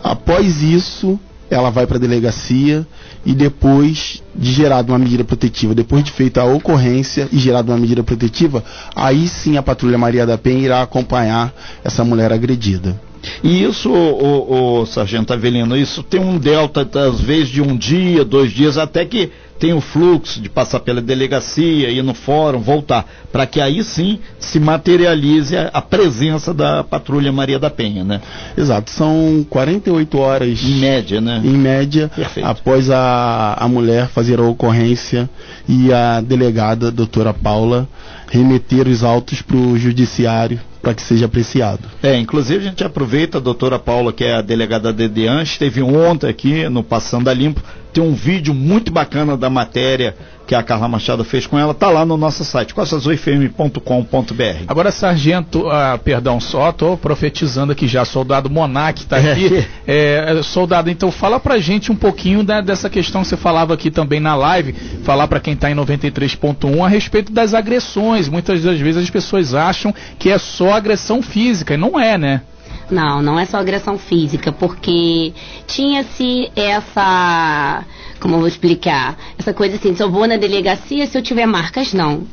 Após 0.09 0.63
isso, 0.63 1.19
ela 1.51 1.69
vai 1.69 1.85
para 1.85 1.97
a 1.97 2.01
delegacia 2.01 2.87
e 3.25 3.35
depois 3.35 4.23
de 4.37 4.53
gerada 4.53 4.93
uma 4.93 4.99
medida 5.01 5.25
protetiva, 5.25 5.75
depois 5.75 6.05
de 6.05 6.13
feita 6.13 6.43
a 6.43 6.45
ocorrência 6.45 7.29
e 7.33 7.39
gerada 7.39 7.73
uma 7.73 7.79
medida 7.79 8.05
protetiva, 8.05 8.63
aí 8.95 9.27
sim 9.27 9.57
a 9.57 9.63
patrulha 9.65 9.99
Maria 9.99 10.25
da 10.25 10.39
Penha 10.39 10.61
irá 10.65 10.83
acompanhar 10.83 11.53
essa 11.83 12.05
mulher 12.05 12.33
agredida. 12.33 13.01
E 13.43 13.63
isso, 13.65 13.91
o, 13.91 14.81
o, 14.81 14.87
Sargento 14.87 15.33
Avelino, 15.33 15.77
isso 15.77 16.03
tem 16.03 16.21
um 16.21 16.39
delta, 16.39 16.89
às 17.09 17.21
vezes, 17.21 17.49
de 17.49 17.61
um 17.63 17.77
dia, 17.77 18.25
dois 18.25 18.53
dias, 18.53 18.79
até 18.79 19.05
que 19.05 19.31
tem 19.59 19.73
o 19.73 19.81
fluxo 19.81 20.41
de 20.41 20.49
passar 20.49 20.81
pela 20.81 21.01
delegacia, 21.01 21.89
ir 21.91 22.03
no 22.03 22.15
fórum, 22.15 22.61
voltar, 22.61 23.07
para 23.33 23.47
que 23.47 23.61
aí 23.61 23.83
sim 23.83 24.19
se 24.39 24.61
materialize 24.61 25.57
a, 25.57 25.69
a 25.73 25.81
presença 25.83 26.53
da 26.53 26.85
patrulha 26.85 27.33
Maria 27.33 27.59
da 27.59 27.71
Penha, 27.71 28.05
né? 28.05 28.21
Exato, 28.57 28.91
são 28.91 29.45
48 29.49 30.19
horas 30.19 30.63
Em 30.63 30.75
média, 30.77 31.21
né? 31.21 31.41
em 31.45 31.57
média, 31.57 32.11
Perfeito. 32.15 32.47
após 32.47 32.91
a, 32.91 33.55
a 33.59 33.69
mulher 33.69 34.09
fazer 34.09 34.39
a 34.39 34.43
ocorrência 34.43 35.29
e 35.69 35.93
a 35.93 36.21
delegada, 36.21 36.91
doutora 36.91 37.33
Paula, 37.33 37.89
remeter 38.31 38.87
os 38.89 39.03
autos 39.03 39.41
para 39.43 39.57
o 39.57 39.79
judiciário 39.79 40.61
para 40.87 40.95
que 40.95 41.03
seja 41.03 41.27
apreciado. 41.27 41.81
É, 42.01 42.17
inclusive 42.17 42.65
a 42.65 42.69
gente 42.69 42.85
aproveita, 42.85 43.39
a 43.39 43.41
doutora 43.41 43.77
Paula, 43.77 44.13
que 44.13 44.23
é 44.23 44.35
a 44.35 44.41
delegada 44.41 44.93
de 44.93 45.09
DEAN, 45.09 45.43
esteve 45.43 45.83
ontem 45.83 46.29
aqui 46.29 46.69
no 46.69 46.85
Passando 46.85 47.29
a 47.29 47.35
Limpo, 47.35 47.61
tem 47.97 48.05
um 48.05 48.13
vídeo 48.13 48.53
muito 48.53 48.93
bacana 48.93 49.39
da 49.39 49.49
matéria 49.49 50.15
que 50.47 50.55
a 50.55 50.63
Carla 50.63 50.87
Machado 50.87 51.25
fez 51.25 51.47
com 51.47 51.59
ela, 51.59 51.73
tá 51.73 51.89
lá 51.89 52.05
no 52.05 52.15
nosso 52.15 52.45
site, 52.45 52.75
costazoifm.com.br. 52.75 54.65
Agora, 54.69 54.93
Sargento, 54.93 55.67
ah, 55.71 55.99
perdão, 55.99 56.39
só 56.39 56.71
tô 56.73 56.99
profetizando 56.99 57.73
aqui 57.73 57.89
já, 57.89 58.05
soldado 58.05 58.51
Monac 58.51 59.07
tá 59.07 59.17
aqui. 59.17 59.67
É, 59.89 60.41
soldado, 60.43 60.91
então 60.91 61.11
fala 61.11 61.41
pra 61.41 61.59
gente 61.59 61.91
um 61.91 61.97
pouquinho 61.97 62.43
da, 62.43 62.61
dessa 62.61 62.91
questão 62.91 63.23
que 63.23 63.29
você 63.29 63.37
falava 63.37 63.73
aqui 63.73 63.91
também 63.91 64.21
na 64.21 64.35
live, 64.35 64.75
falar 65.05 65.27
para 65.27 65.41
quem 65.41 65.57
tá 65.57 65.71
em 65.71 65.75
93.1 65.75 66.85
a 66.85 66.89
respeito 66.89 67.33
das 67.33 67.55
agressões. 67.55 68.29
Muitas 68.29 68.63
das 68.63 68.79
vezes 68.79 69.05
as 69.05 69.11
pessoas 69.11 69.55
acham 69.55 69.95
que 70.19 70.29
é 70.29 70.39
só 70.39 70.75
agressão 70.75 71.23
física, 71.23 71.75
e 71.75 71.77
não 71.77 71.99
é, 71.99 72.19
né? 72.19 72.43
Não, 72.91 73.21
não 73.21 73.39
é 73.39 73.45
só 73.45 73.59
agressão 73.59 73.99
física, 73.99 74.53
porque 74.53 75.33
tinha-se 75.67 76.51
essa. 76.55 77.85
Como 78.21 78.37
eu 78.37 78.39
vou 78.39 78.49
explicar? 78.49 79.17
Essa 79.39 79.53
coisa 79.53 79.77
assim, 79.77 79.95
eu 79.99 80.11
vou 80.11 80.27
na 80.27 80.37
delegacia 80.37 81.07
se 81.07 81.19
eu 81.19 81.23
tiver 81.23 81.47
marcas, 81.47 81.93
não. 81.93 82.27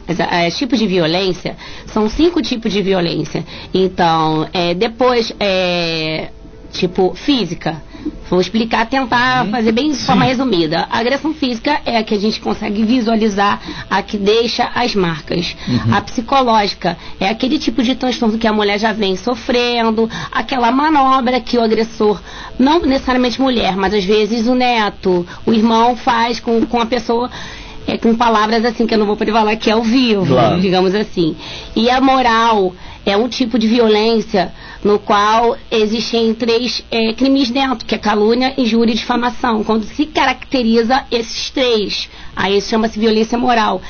Os 0.47 0.57
tipos 0.57 0.79
de 0.79 0.87
violência 0.87 1.57
são 1.87 2.07
cinco 2.07 2.41
tipos 2.41 2.71
de 2.71 2.81
violência. 2.81 3.43
Então, 3.73 4.47
é, 4.53 4.73
depois, 4.73 5.33
é, 5.39 6.29
tipo, 6.71 7.13
física 7.15 7.81
Vou 8.29 8.41
explicar, 8.41 8.85
tentar 8.87 9.45
fazer 9.47 9.71
bem 9.71 9.91
de 9.91 9.97
forma 9.97 10.25
resumida. 10.25 10.87
A 10.89 10.99
agressão 10.99 11.33
física 11.33 11.81
é 11.85 11.97
a 11.97 12.03
que 12.03 12.13
a 12.13 12.19
gente 12.19 12.39
consegue 12.39 12.83
visualizar, 12.83 13.61
a 13.89 14.01
que 14.01 14.17
deixa 14.17 14.69
as 14.73 14.95
marcas. 14.95 15.55
Uhum. 15.67 15.95
A 15.95 16.01
psicológica 16.01 16.97
é 17.19 17.29
aquele 17.29 17.59
tipo 17.59 17.83
de 17.83 17.95
transtorno 17.95 18.37
que 18.37 18.47
a 18.47 18.53
mulher 18.53 18.79
já 18.79 18.91
vem 18.91 19.15
sofrendo, 19.15 20.09
aquela 20.31 20.71
manobra 20.71 21.39
que 21.39 21.57
o 21.57 21.63
agressor, 21.63 22.19
não 22.57 22.79
necessariamente 22.81 23.41
mulher, 23.41 23.75
mas 23.75 23.93
às 23.93 24.03
vezes 24.03 24.47
o 24.47 24.55
neto, 24.55 25.25
o 25.45 25.53
irmão 25.53 25.95
faz 25.95 26.39
com, 26.39 26.65
com 26.65 26.79
a 26.79 26.85
pessoa 26.85 27.29
é, 27.85 27.97
com 27.97 28.15
palavras 28.15 28.63
assim 28.65 28.87
que 28.87 28.93
eu 28.93 28.97
não 28.97 29.05
vou 29.05 29.17
poder 29.17 29.31
falar 29.31 29.55
que 29.55 29.69
é 29.69 29.73
ao 29.73 29.83
vivo, 29.83 30.25
claro. 30.25 30.59
digamos 30.59 30.95
assim. 30.95 31.35
E 31.75 31.89
a 31.89 31.99
moral 31.99 32.73
é 33.05 33.15
um 33.17 33.27
tipo 33.27 33.59
de 33.59 33.67
violência 33.67 34.51
no 34.83 34.99
qual 34.99 35.57
existem 35.71 36.33
três 36.33 36.83
é, 36.91 37.13
crimes 37.13 37.49
dentro, 37.49 37.85
que 37.85 37.95
é 37.95 37.97
calúnia, 37.97 38.53
injúria 38.57 38.91
e 38.91 38.97
difamação. 38.97 39.63
Quando 39.63 39.85
se 39.85 40.05
caracteriza 40.05 41.05
esses 41.11 41.49
três, 41.49 42.09
aí 42.35 42.61
chama-se 42.61 42.99
violência 42.99 43.37
moral. 43.37 43.81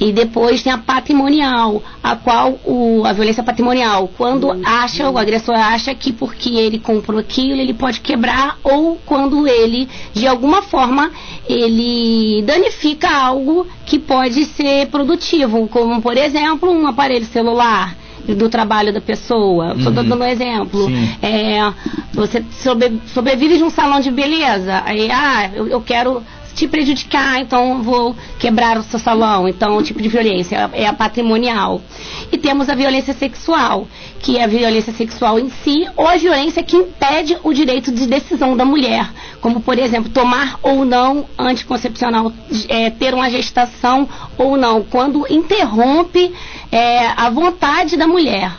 E 0.00 0.12
depois 0.12 0.60
tem 0.60 0.72
a 0.72 0.78
patrimonial, 0.78 1.80
a 2.02 2.16
qual 2.16 2.58
o, 2.64 3.04
a 3.06 3.12
violência 3.12 3.44
patrimonial, 3.44 4.10
quando 4.16 4.50
acha, 4.66 5.08
o 5.08 5.16
agressor 5.16 5.54
acha 5.54 5.94
que 5.94 6.12
porque 6.12 6.56
ele 6.56 6.80
comprou 6.80 7.20
aquilo, 7.20 7.60
ele 7.60 7.72
pode 7.72 8.00
quebrar, 8.00 8.58
ou 8.64 8.98
quando 9.06 9.46
ele, 9.46 9.88
de 10.12 10.26
alguma 10.26 10.62
forma, 10.62 11.12
ele 11.48 12.42
danifica 12.42 13.08
algo 13.08 13.68
que 13.86 14.00
pode 14.00 14.44
ser 14.46 14.88
produtivo, 14.88 15.68
como 15.68 16.02
por 16.02 16.16
exemplo 16.16 16.72
um 16.72 16.88
aparelho 16.88 17.26
celular 17.26 17.96
do 18.26 18.48
trabalho 18.48 18.92
da 18.92 19.00
pessoa. 19.00 19.74
Estou 19.76 19.88
uhum. 19.88 19.94
dando 19.94 20.16
um 20.16 20.24
exemplo. 20.24 20.88
É, 21.22 21.72
você 22.12 22.44
sobre, 22.62 23.00
sobrevive 23.12 23.58
de 23.58 23.64
um 23.64 23.70
salão 23.70 24.00
de 24.00 24.10
beleza. 24.10 24.82
Aí, 24.84 25.10
ah, 25.10 25.50
eu, 25.54 25.66
eu 25.68 25.80
quero 25.80 26.22
te 26.54 26.68
prejudicar, 26.68 27.40
então 27.40 27.82
vou 27.82 28.14
quebrar 28.38 28.78
o 28.78 28.82
seu 28.82 28.98
salão. 28.98 29.48
Então, 29.48 29.76
o 29.76 29.82
tipo 29.82 30.00
de 30.00 30.08
violência 30.08 30.70
é 30.72 30.86
a 30.86 30.92
patrimonial. 30.92 31.82
E 32.30 32.38
temos 32.38 32.68
a 32.68 32.74
violência 32.74 33.12
sexual, 33.12 33.88
que 34.20 34.38
é 34.38 34.44
a 34.44 34.46
violência 34.46 34.92
sexual 34.92 35.38
em 35.38 35.50
si, 35.50 35.86
ou 35.96 36.06
a 36.06 36.16
violência 36.16 36.62
que 36.62 36.76
impede 36.76 37.36
o 37.42 37.52
direito 37.52 37.92
de 37.92 38.06
decisão 38.06 38.56
da 38.56 38.64
mulher, 38.64 39.10
como, 39.40 39.60
por 39.60 39.78
exemplo, 39.78 40.10
tomar 40.10 40.58
ou 40.62 40.84
não 40.84 41.26
anticoncepcional, 41.36 42.32
é, 42.68 42.88
ter 42.88 43.12
uma 43.12 43.28
gestação 43.28 44.08
ou 44.38 44.56
não, 44.56 44.82
quando 44.82 45.26
interrompe 45.28 46.32
é, 46.74 47.06
a 47.16 47.30
vontade 47.30 47.96
da 47.96 48.08
mulher. 48.08 48.50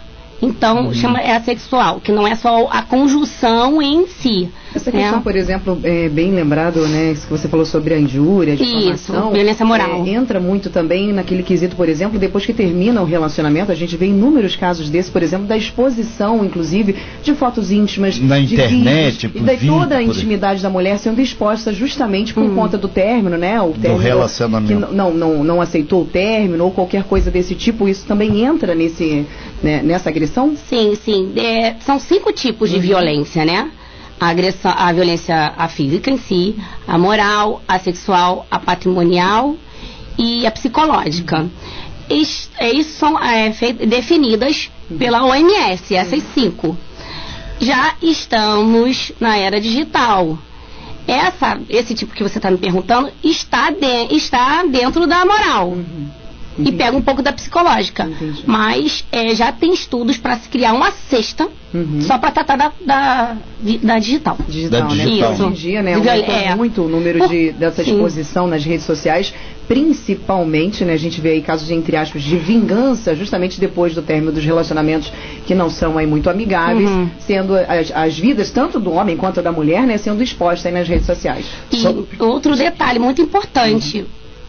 Então, 0.41 0.85
uhum. 0.85 0.93
chama, 0.93 1.19
é 1.19 1.35
a 1.35 1.41
sexual, 1.41 1.99
que 1.99 2.13
não 2.13 2.25
é 2.25 2.33
só 2.35 2.69
a 2.71 2.81
conjunção 2.81 3.81
em 3.81 4.07
si. 4.07 4.49
Essa 4.75 4.91
questão, 4.91 5.19
é. 5.19 5.21
por 5.21 5.35
exemplo, 5.35 5.79
é 5.83 6.09
bem 6.09 6.31
lembrado, 6.31 6.85
né, 6.87 7.13
que 7.13 7.29
você 7.29 7.47
falou 7.47 7.65
sobre 7.65 7.93
a 7.93 7.99
injúria, 7.99 8.53
a 8.53 8.57
difamação. 8.57 9.27
Isso, 9.27 9.31
violência 9.31 9.65
moral. 9.65 10.05
É, 10.05 10.09
entra 10.09 10.39
muito 10.39 10.69
também 10.69 11.13
naquele 11.13 11.43
quesito, 11.43 11.75
por 11.75 11.87
exemplo, 11.87 12.19
depois 12.19 12.45
que 12.45 12.53
termina 12.53 13.01
o 13.01 13.05
relacionamento, 13.05 13.71
a 13.71 13.75
gente 13.75 13.95
vê 13.95 14.07
inúmeros 14.07 14.55
casos 14.55 14.89
desses, 14.89 15.09
por 15.09 15.23
exemplo, 15.23 15.47
da 15.47 15.57
exposição, 15.57 16.43
inclusive, 16.43 16.95
de 17.23 17.33
fotos 17.33 17.71
íntimas, 17.71 18.19
na 18.19 18.37
de 18.39 18.53
internet, 18.53 19.27
vídeos, 19.27 19.43
e 19.43 19.45
daí 19.45 19.67
toda 19.67 19.97
a 19.97 20.03
intimidade 20.03 20.61
da 20.61 20.69
mulher 20.69 20.97
sendo 20.99 21.21
exposta 21.21 21.71
justamente 21.71 22.33
por 22.33 22.43
hum. 22.43 22.55
conta 22.55 22.77
do 22.77 22.87
término, 22.87 23.37
né? 23.37 23.61
O 23.61 23.71
término 23.71 23.95
do 23.95 24.01
relacionamento. 24.01 24.87
Que 24.87 24.93
não, 24.93 25.13
não, 25.13 25.43
não 25.43 25.61
aceitou 25.61 26.01
o 26.01 26.05
término 26.05 26.65
ou 26.65 26.71
qualquer 26.71 27.03
coisa 27.03 27.31
desse 27.31 27.55
tipo, 27.55 27.87
isso 27.87 28.05
também 28.05 28.43
entra 28.43 28.75
nesse, 28.75 29.25
né, 29.63 29.81
nessa 29.81 30.09
agressão? 30.09 30.55
Sim, 30.69 30.95
sim. 30.95 31.33
É, 31.37 31.75
são 31.79 31.99
cinco 31.99 32.31
tipos 32.31 32.69
de 32.69 32.75
uhum. 32.75 32.81
violência, 32.81 33.45
né? 33.45 33.69
A, 34.19 34.27
agressão, 34.27 34.73
a 34.75 34.91
violência 34.91 35.53
a 35.57 35.67
física 35.67 36.09
em 36.09 36.17
si, 36.17 36.55
a 36.87 36.97
moral, 36.97 37.61
a 37.67 37.79
sexual, 37.79 38.45
a 38.49 38.59
patrimonial 38.59 39.55
e 40.17 40.45
a 40.45 40.51
psicológica. 40.51 41.49
Isso, 42.09 42.49
isso 42.73 42.97
são 42.97 43.19
é, 43.21 43.49
definidas 43.87 44.69
pela 44.97 45.25
OMS, 45.25 45.95
essas 45.95 46.23
cinco. 46.33 46.77
Já 47.59 47.95
estamos 48.01 49.11
na 49.19 49.37
era 49.37 49.59
digital. 49.59 50.37
Essa, 51.07 51.59
esse 51.69 51.93
tipo 51.93 52.13
que 52.13 52.23
você 52.23 52.37
está 52.37 52.49
me 52.49 52.57
perguntando 52.57 53.11
está, 53.23 53.69
de, 53.69 54.15
está 54.15 54.63
dentro 54.63 55.05
da 55.07 55.25
moral. 55.25 55.69
Uhum. 55.69 56.24
E 56.57 56.71
pega 56.71 56.95
um 56.95 57.01
pouco 57.01 57.21
da 57.21 57.33
psicológica. 57.33 58.03
Entendi. 58.03 58.43
Mas 58.45 59.05
é, 59.11 59.35
já 59.35 59.51
tem 59.51 59.73
estudos 59.73 60.17
para 60.17 60.37
se 60.37 60.49
criar 60.49 60.73
uma 60.73 60.91
cesta 60.91 61.49
Uhum. 61.75 62.01
Só 62.01 62.17
para 62.17 62.31
tratar 62.31 62.55
da, 62.55 62.71
da, 62.85 63.37
da, 63.83 63.99
digital. 63.99 64.37
Digital, 64.47 64.87
da 64.87 64.95
né? 64.95 65.03
Digital. 65.03 65.31
Hoje 65.33 65.43
em 65.43 65.51
dia, 65.51 65.83
né? 65.83 65.95
Aumentou 65.95 66.33
é. 66.33 66.55
muito 66.55 66.81
o 66.83 66.87
número 66.87 67.27
de, 67.27 67.51
dessa 67.51 67.81
exposição 67.81 68.45
Sim. 68.45 68.51
nas 68.51 68.63
redes 68.63 68.85
sociais, 68.85 69.33
principalmente, 69.67 70.85
né? 70.85 70.93
A 70.93 70.97
gente 70.97 71.19
vê 71.19 71.31
aí 71.31 71.41
casos, 71.41 71.69
entre 71.69 71.97
aspas, 71.97 72.23
de 72.23 72.37
vingança, 72.37 73.13
justamente 73.13 73.59
depois 73.59 73.93
do 73.93 74.01
término 74.01 74.31
dos 74.31 74.45
relacionamentos 74.45 75.11
que 75.45 75.53
não 75.53 75.69
são 75.69 75.97
aí 75.97 76.07
muito 76.07 76.29
amigáveis, 76.29 76.89
uhum. 76.89 77.09
sendo 77.19 77.55
as, 77.55 77.91
as, 77.93 78.17
vidas, 78.17 78.51
tanto 78.51 78.79
do 78.79 78.93
homem 78.93 79.17
quanto 79.17 79.41
da 79.41 79.51
mulher, 79.51 79.83
né? 79.83 79.97
Sendo 79.97 80.23
expostas 80.23 80.67
aí 80.67 80.71
nas 80.71 80.87
redes 80.87 81.05
sociais. 81.05 81.45
E 81.69 81.77
Só... 81.77 81.93
outro 82.19 82.55
detalhe 82.55 82.99
muito 82.99 83.21
importante, 83.21 83.99
uhum. 83.99 84.05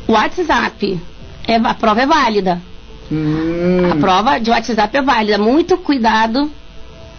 o 0.06 0.12
WhatsApp, 0.12 1.00
é, 1.46 1.56
a 1.56 1.74
prova 1.74 2.02
é 2.02 2.06
válida. 2.06 2.60
Hum. 3.10 3.90
A 3.92 3.96
prova 3.96 4.38
de 4.38 4.50
WhatsApp 4.50 4.96
é 4.96 5.02
válida. 5.02 5.38
Muito 5.38 5.76
cuidado 5.78 6.50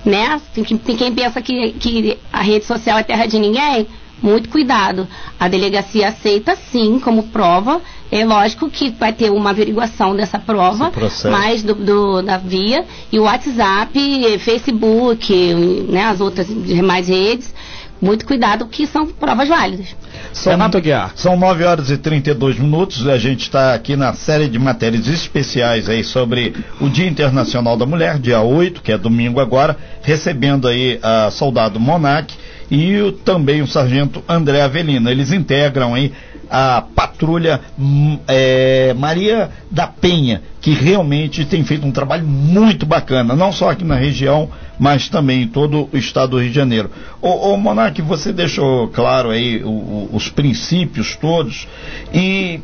né? 0.07 0.39
Tem, 0.53 0.63
tem 0.63 0.95
quem 0.95 1.13
pensa 1.13 1.41
que, 1.41 1.73
que 1.73 2.17
a 2.31 2.41
rede 2.41 2.65
social 2.65 2.97
é 2.97 3.03
terra 3.03 3.25
de 3.25 3.37
ninguém. 3.37 3.87
Muito 4.19 4.49
cuidado. 4.49 5.07
A 5.39 5.47
delegacia 5.47 6.07
aceita 6.07 6.55
sim 6.55 6.99
como 6.99 7.23
prova. 7.23 7.79
É 8.11 8.25
lógico 8.25 8.67
que 8.69 8.89
vai 8.89 9.13
ter 9.13 9.29
uma 9.29 9.51
averiguação 9.51 10.15
dessa 10.15 10.39
prova, 10.39 10.91
mais 11.29 11.61
do, 11.61 11.75
do, 11.75 12.21
da 12.23 12.37
via. 12.37 12.83
E 13.11 13.19
o 13.19 13.23
WhatsApp, 13.23 14.39
Facebook, 14.39 15.53
né, 15.87 16.05
as 16.05 16.19
outras 16.19 16.47
demais 16.47 17.09
redes, 17.09 17.53
muito 18.01 18.25
cuidado, 18.25 18.65
que 18.67 18.85
são 18.85 19.07
provas 19.07 19.47
válidas. 19.47 19.95
São, 20.33 20.51
Renato 20.51 20.79
Guiar. 20.79 21.11
São 21.15 21.37
9 21.37 21.63
horas 21.63 21.89
e 21.89 21.97
32 21.97 22.59
minutos. 22.59 23.07
A 23.07 23.17
gente 23.17 23.41
está 23.41 23.73
aqui 23.73 23.95
na 23.95 24.13
série 24.13 24.47
de 24.47 24.59
matérias 24.59 25.07
especiais 25.07 25.89
aí 25.89 26.03
sobre 26.03 26.53
o 26.79 26.89
Dia 26.89 27.07
Internacional 27.07 27.75
da 27.75 27.85
Mulher, 27.85 28.19
dia 28.19 28.41
8, 28.41 28.81
que 28.81 28.91
é 28.91 28.97
domingo 28.97 29.39
agora, 29.39 29.77
recebendo 30.01 30.67
aí 30.67 30.99
a 31.01 31.31
soldado 31.31 31.79
Monac 31.79 32.33
e 32.69 32.99
o, 32.99 33.11
também 33.11 33.61
o 33.61 33.67
sargento 33.67 34.23
André 34.27 34.61
Avelino. 34.61 35.09
Eles 35.09 35.31
integram 35.31 35.93
aí 35.93 36.11
a 36.49 36.81
patrulha 36.81 37.61
hum, 37.77 38.19
é, 38.27 38.93
Maria 38.93 39.49
da 39.69 39.87
Penha, 39.87 40.41
que 40.61 40.71
realmente 40.71 41.45
tem 41.45 41.63
feito 41.63 41.85
um 41.85 41.91
trabalho 41.91 42.25
muito 42.25 42.85
bacana, 42.85 43.35
não 43.35 43.51
só 43.51 43.69
aqui 43.69 43.83
na 43.83 43.95
região, 43.95 44.49
mas 44.79 45.09
também 45.09 45.43
em 45.43 45.47
todo 45.47 45.89
o 45.91 45.97
estado 45.97 46.31
do 46.31 46.39
Rio 46.39 46.49
de 46.49 46.55
Janeiro. 46.55 46.91
Ô, 47.21 47.53
ô 47.53 47.57
Monarque, 47.57 48.01
você 48.01 48.31
deixou 48.31 48.87
claro 48.89 49.29
aí 49.29 49.63
o, 49.63 49.69
o, 49.69 50.09
os 50.13 50.29
princípios 50.29 51.15
todos 51.15 51.67
e 52.13 52.59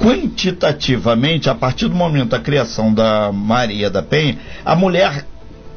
quantitativamente, 0.00 1.48
a 1.48 1.54
partir 1.54 1.88
do 1.88 1.94
momento 1.94 2.30
da 2.30 2.40
criação 2.40 2.92
da 2.92 3.30
Maria 3.32 3.90
da 3.90 4.02
Penha, 4.02 4.38
a 4.64 4.74
mulher 4.74 5.26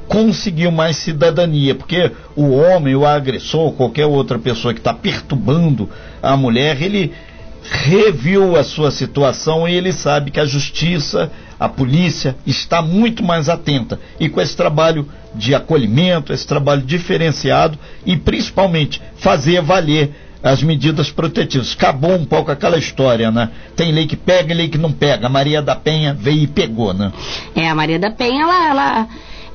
conseguiu 0.08 0.72
mais 0.72 0.98
cidadania, 0.98 1.76
porque 1.76 2.12
o 2.36 2.52
homem, 2.52 2.96
o 2.96 3.06
agressor, 3.06 3.72
qualquer 3.74 4.06
outra 4.06 4.40
pessoa 4.40 4.74
que 4.74 4.80
está 4.80 4.94
perturbando 4.94 5.90
a 6.22 6.36
mulher, 6.36 6.82
ele 6.82 7.14
reviu 7.70 8.56
a 8.56 8.64
sua 8.64 8.92
situação 8.92 9.68
e 9.68 9.74
ele 9.74 9.92
sabe 9.92 10.32
que 10.32 10.40
a 10.40 10.46
justiça, 10.46 11.32
a 11.60 11.68
polícia 11.68 12.36
está 12.46 12.82
muito 12.82 13.24
mais 13.24 13.50
atenta. 13.50 14.00
E 14.20 14.30
com 14.30 14.40
esse 14.40 14.56
trabalho 14.56 15.08
de 15.36 15.54
acolhimento, 15.54 16.32
esse 16.32 16.48
trabalho 16.48 16.82
diferenciado 16.82 17.78
e 18.06 18.16
principalmente 18.16 19.02
fazer 19.18 19.62
valer 19.62 20.12
as 20.42 20.62
medidas 20.62 21.12
protetivas. 21.12 21.74
Acabou 21.74 22.14
um 22.14 22.26
pouco 22.26 22.52
aquela 22.52 22.78
história, 22.78 23.32
né? 23.32 23.50
Tem 23.76 23.92
lei 23.92 24.06
que 24.08 24.16
pega 24.16 24.54
e 24.54 24.58
lei 24.58 24.70
que 24.70 24.78
não 24.78 24.92
pega. 24.92 25.28
A 25.28 25.30
Maria 25.30 25.62
da 25.62 25.76
Penha 25.76 26.14
veio 26.14 26.44
e 26.44 26.48
pegou, 26.48 26.94
né? 26.94 27.12
É, 27.56 27.68
a 27.68 27.76
Maria 27.76 28.00
da 28.00 28.12
Penha, 28.12 28.44
ela, 28.44 28.70
ela 28.70 29.08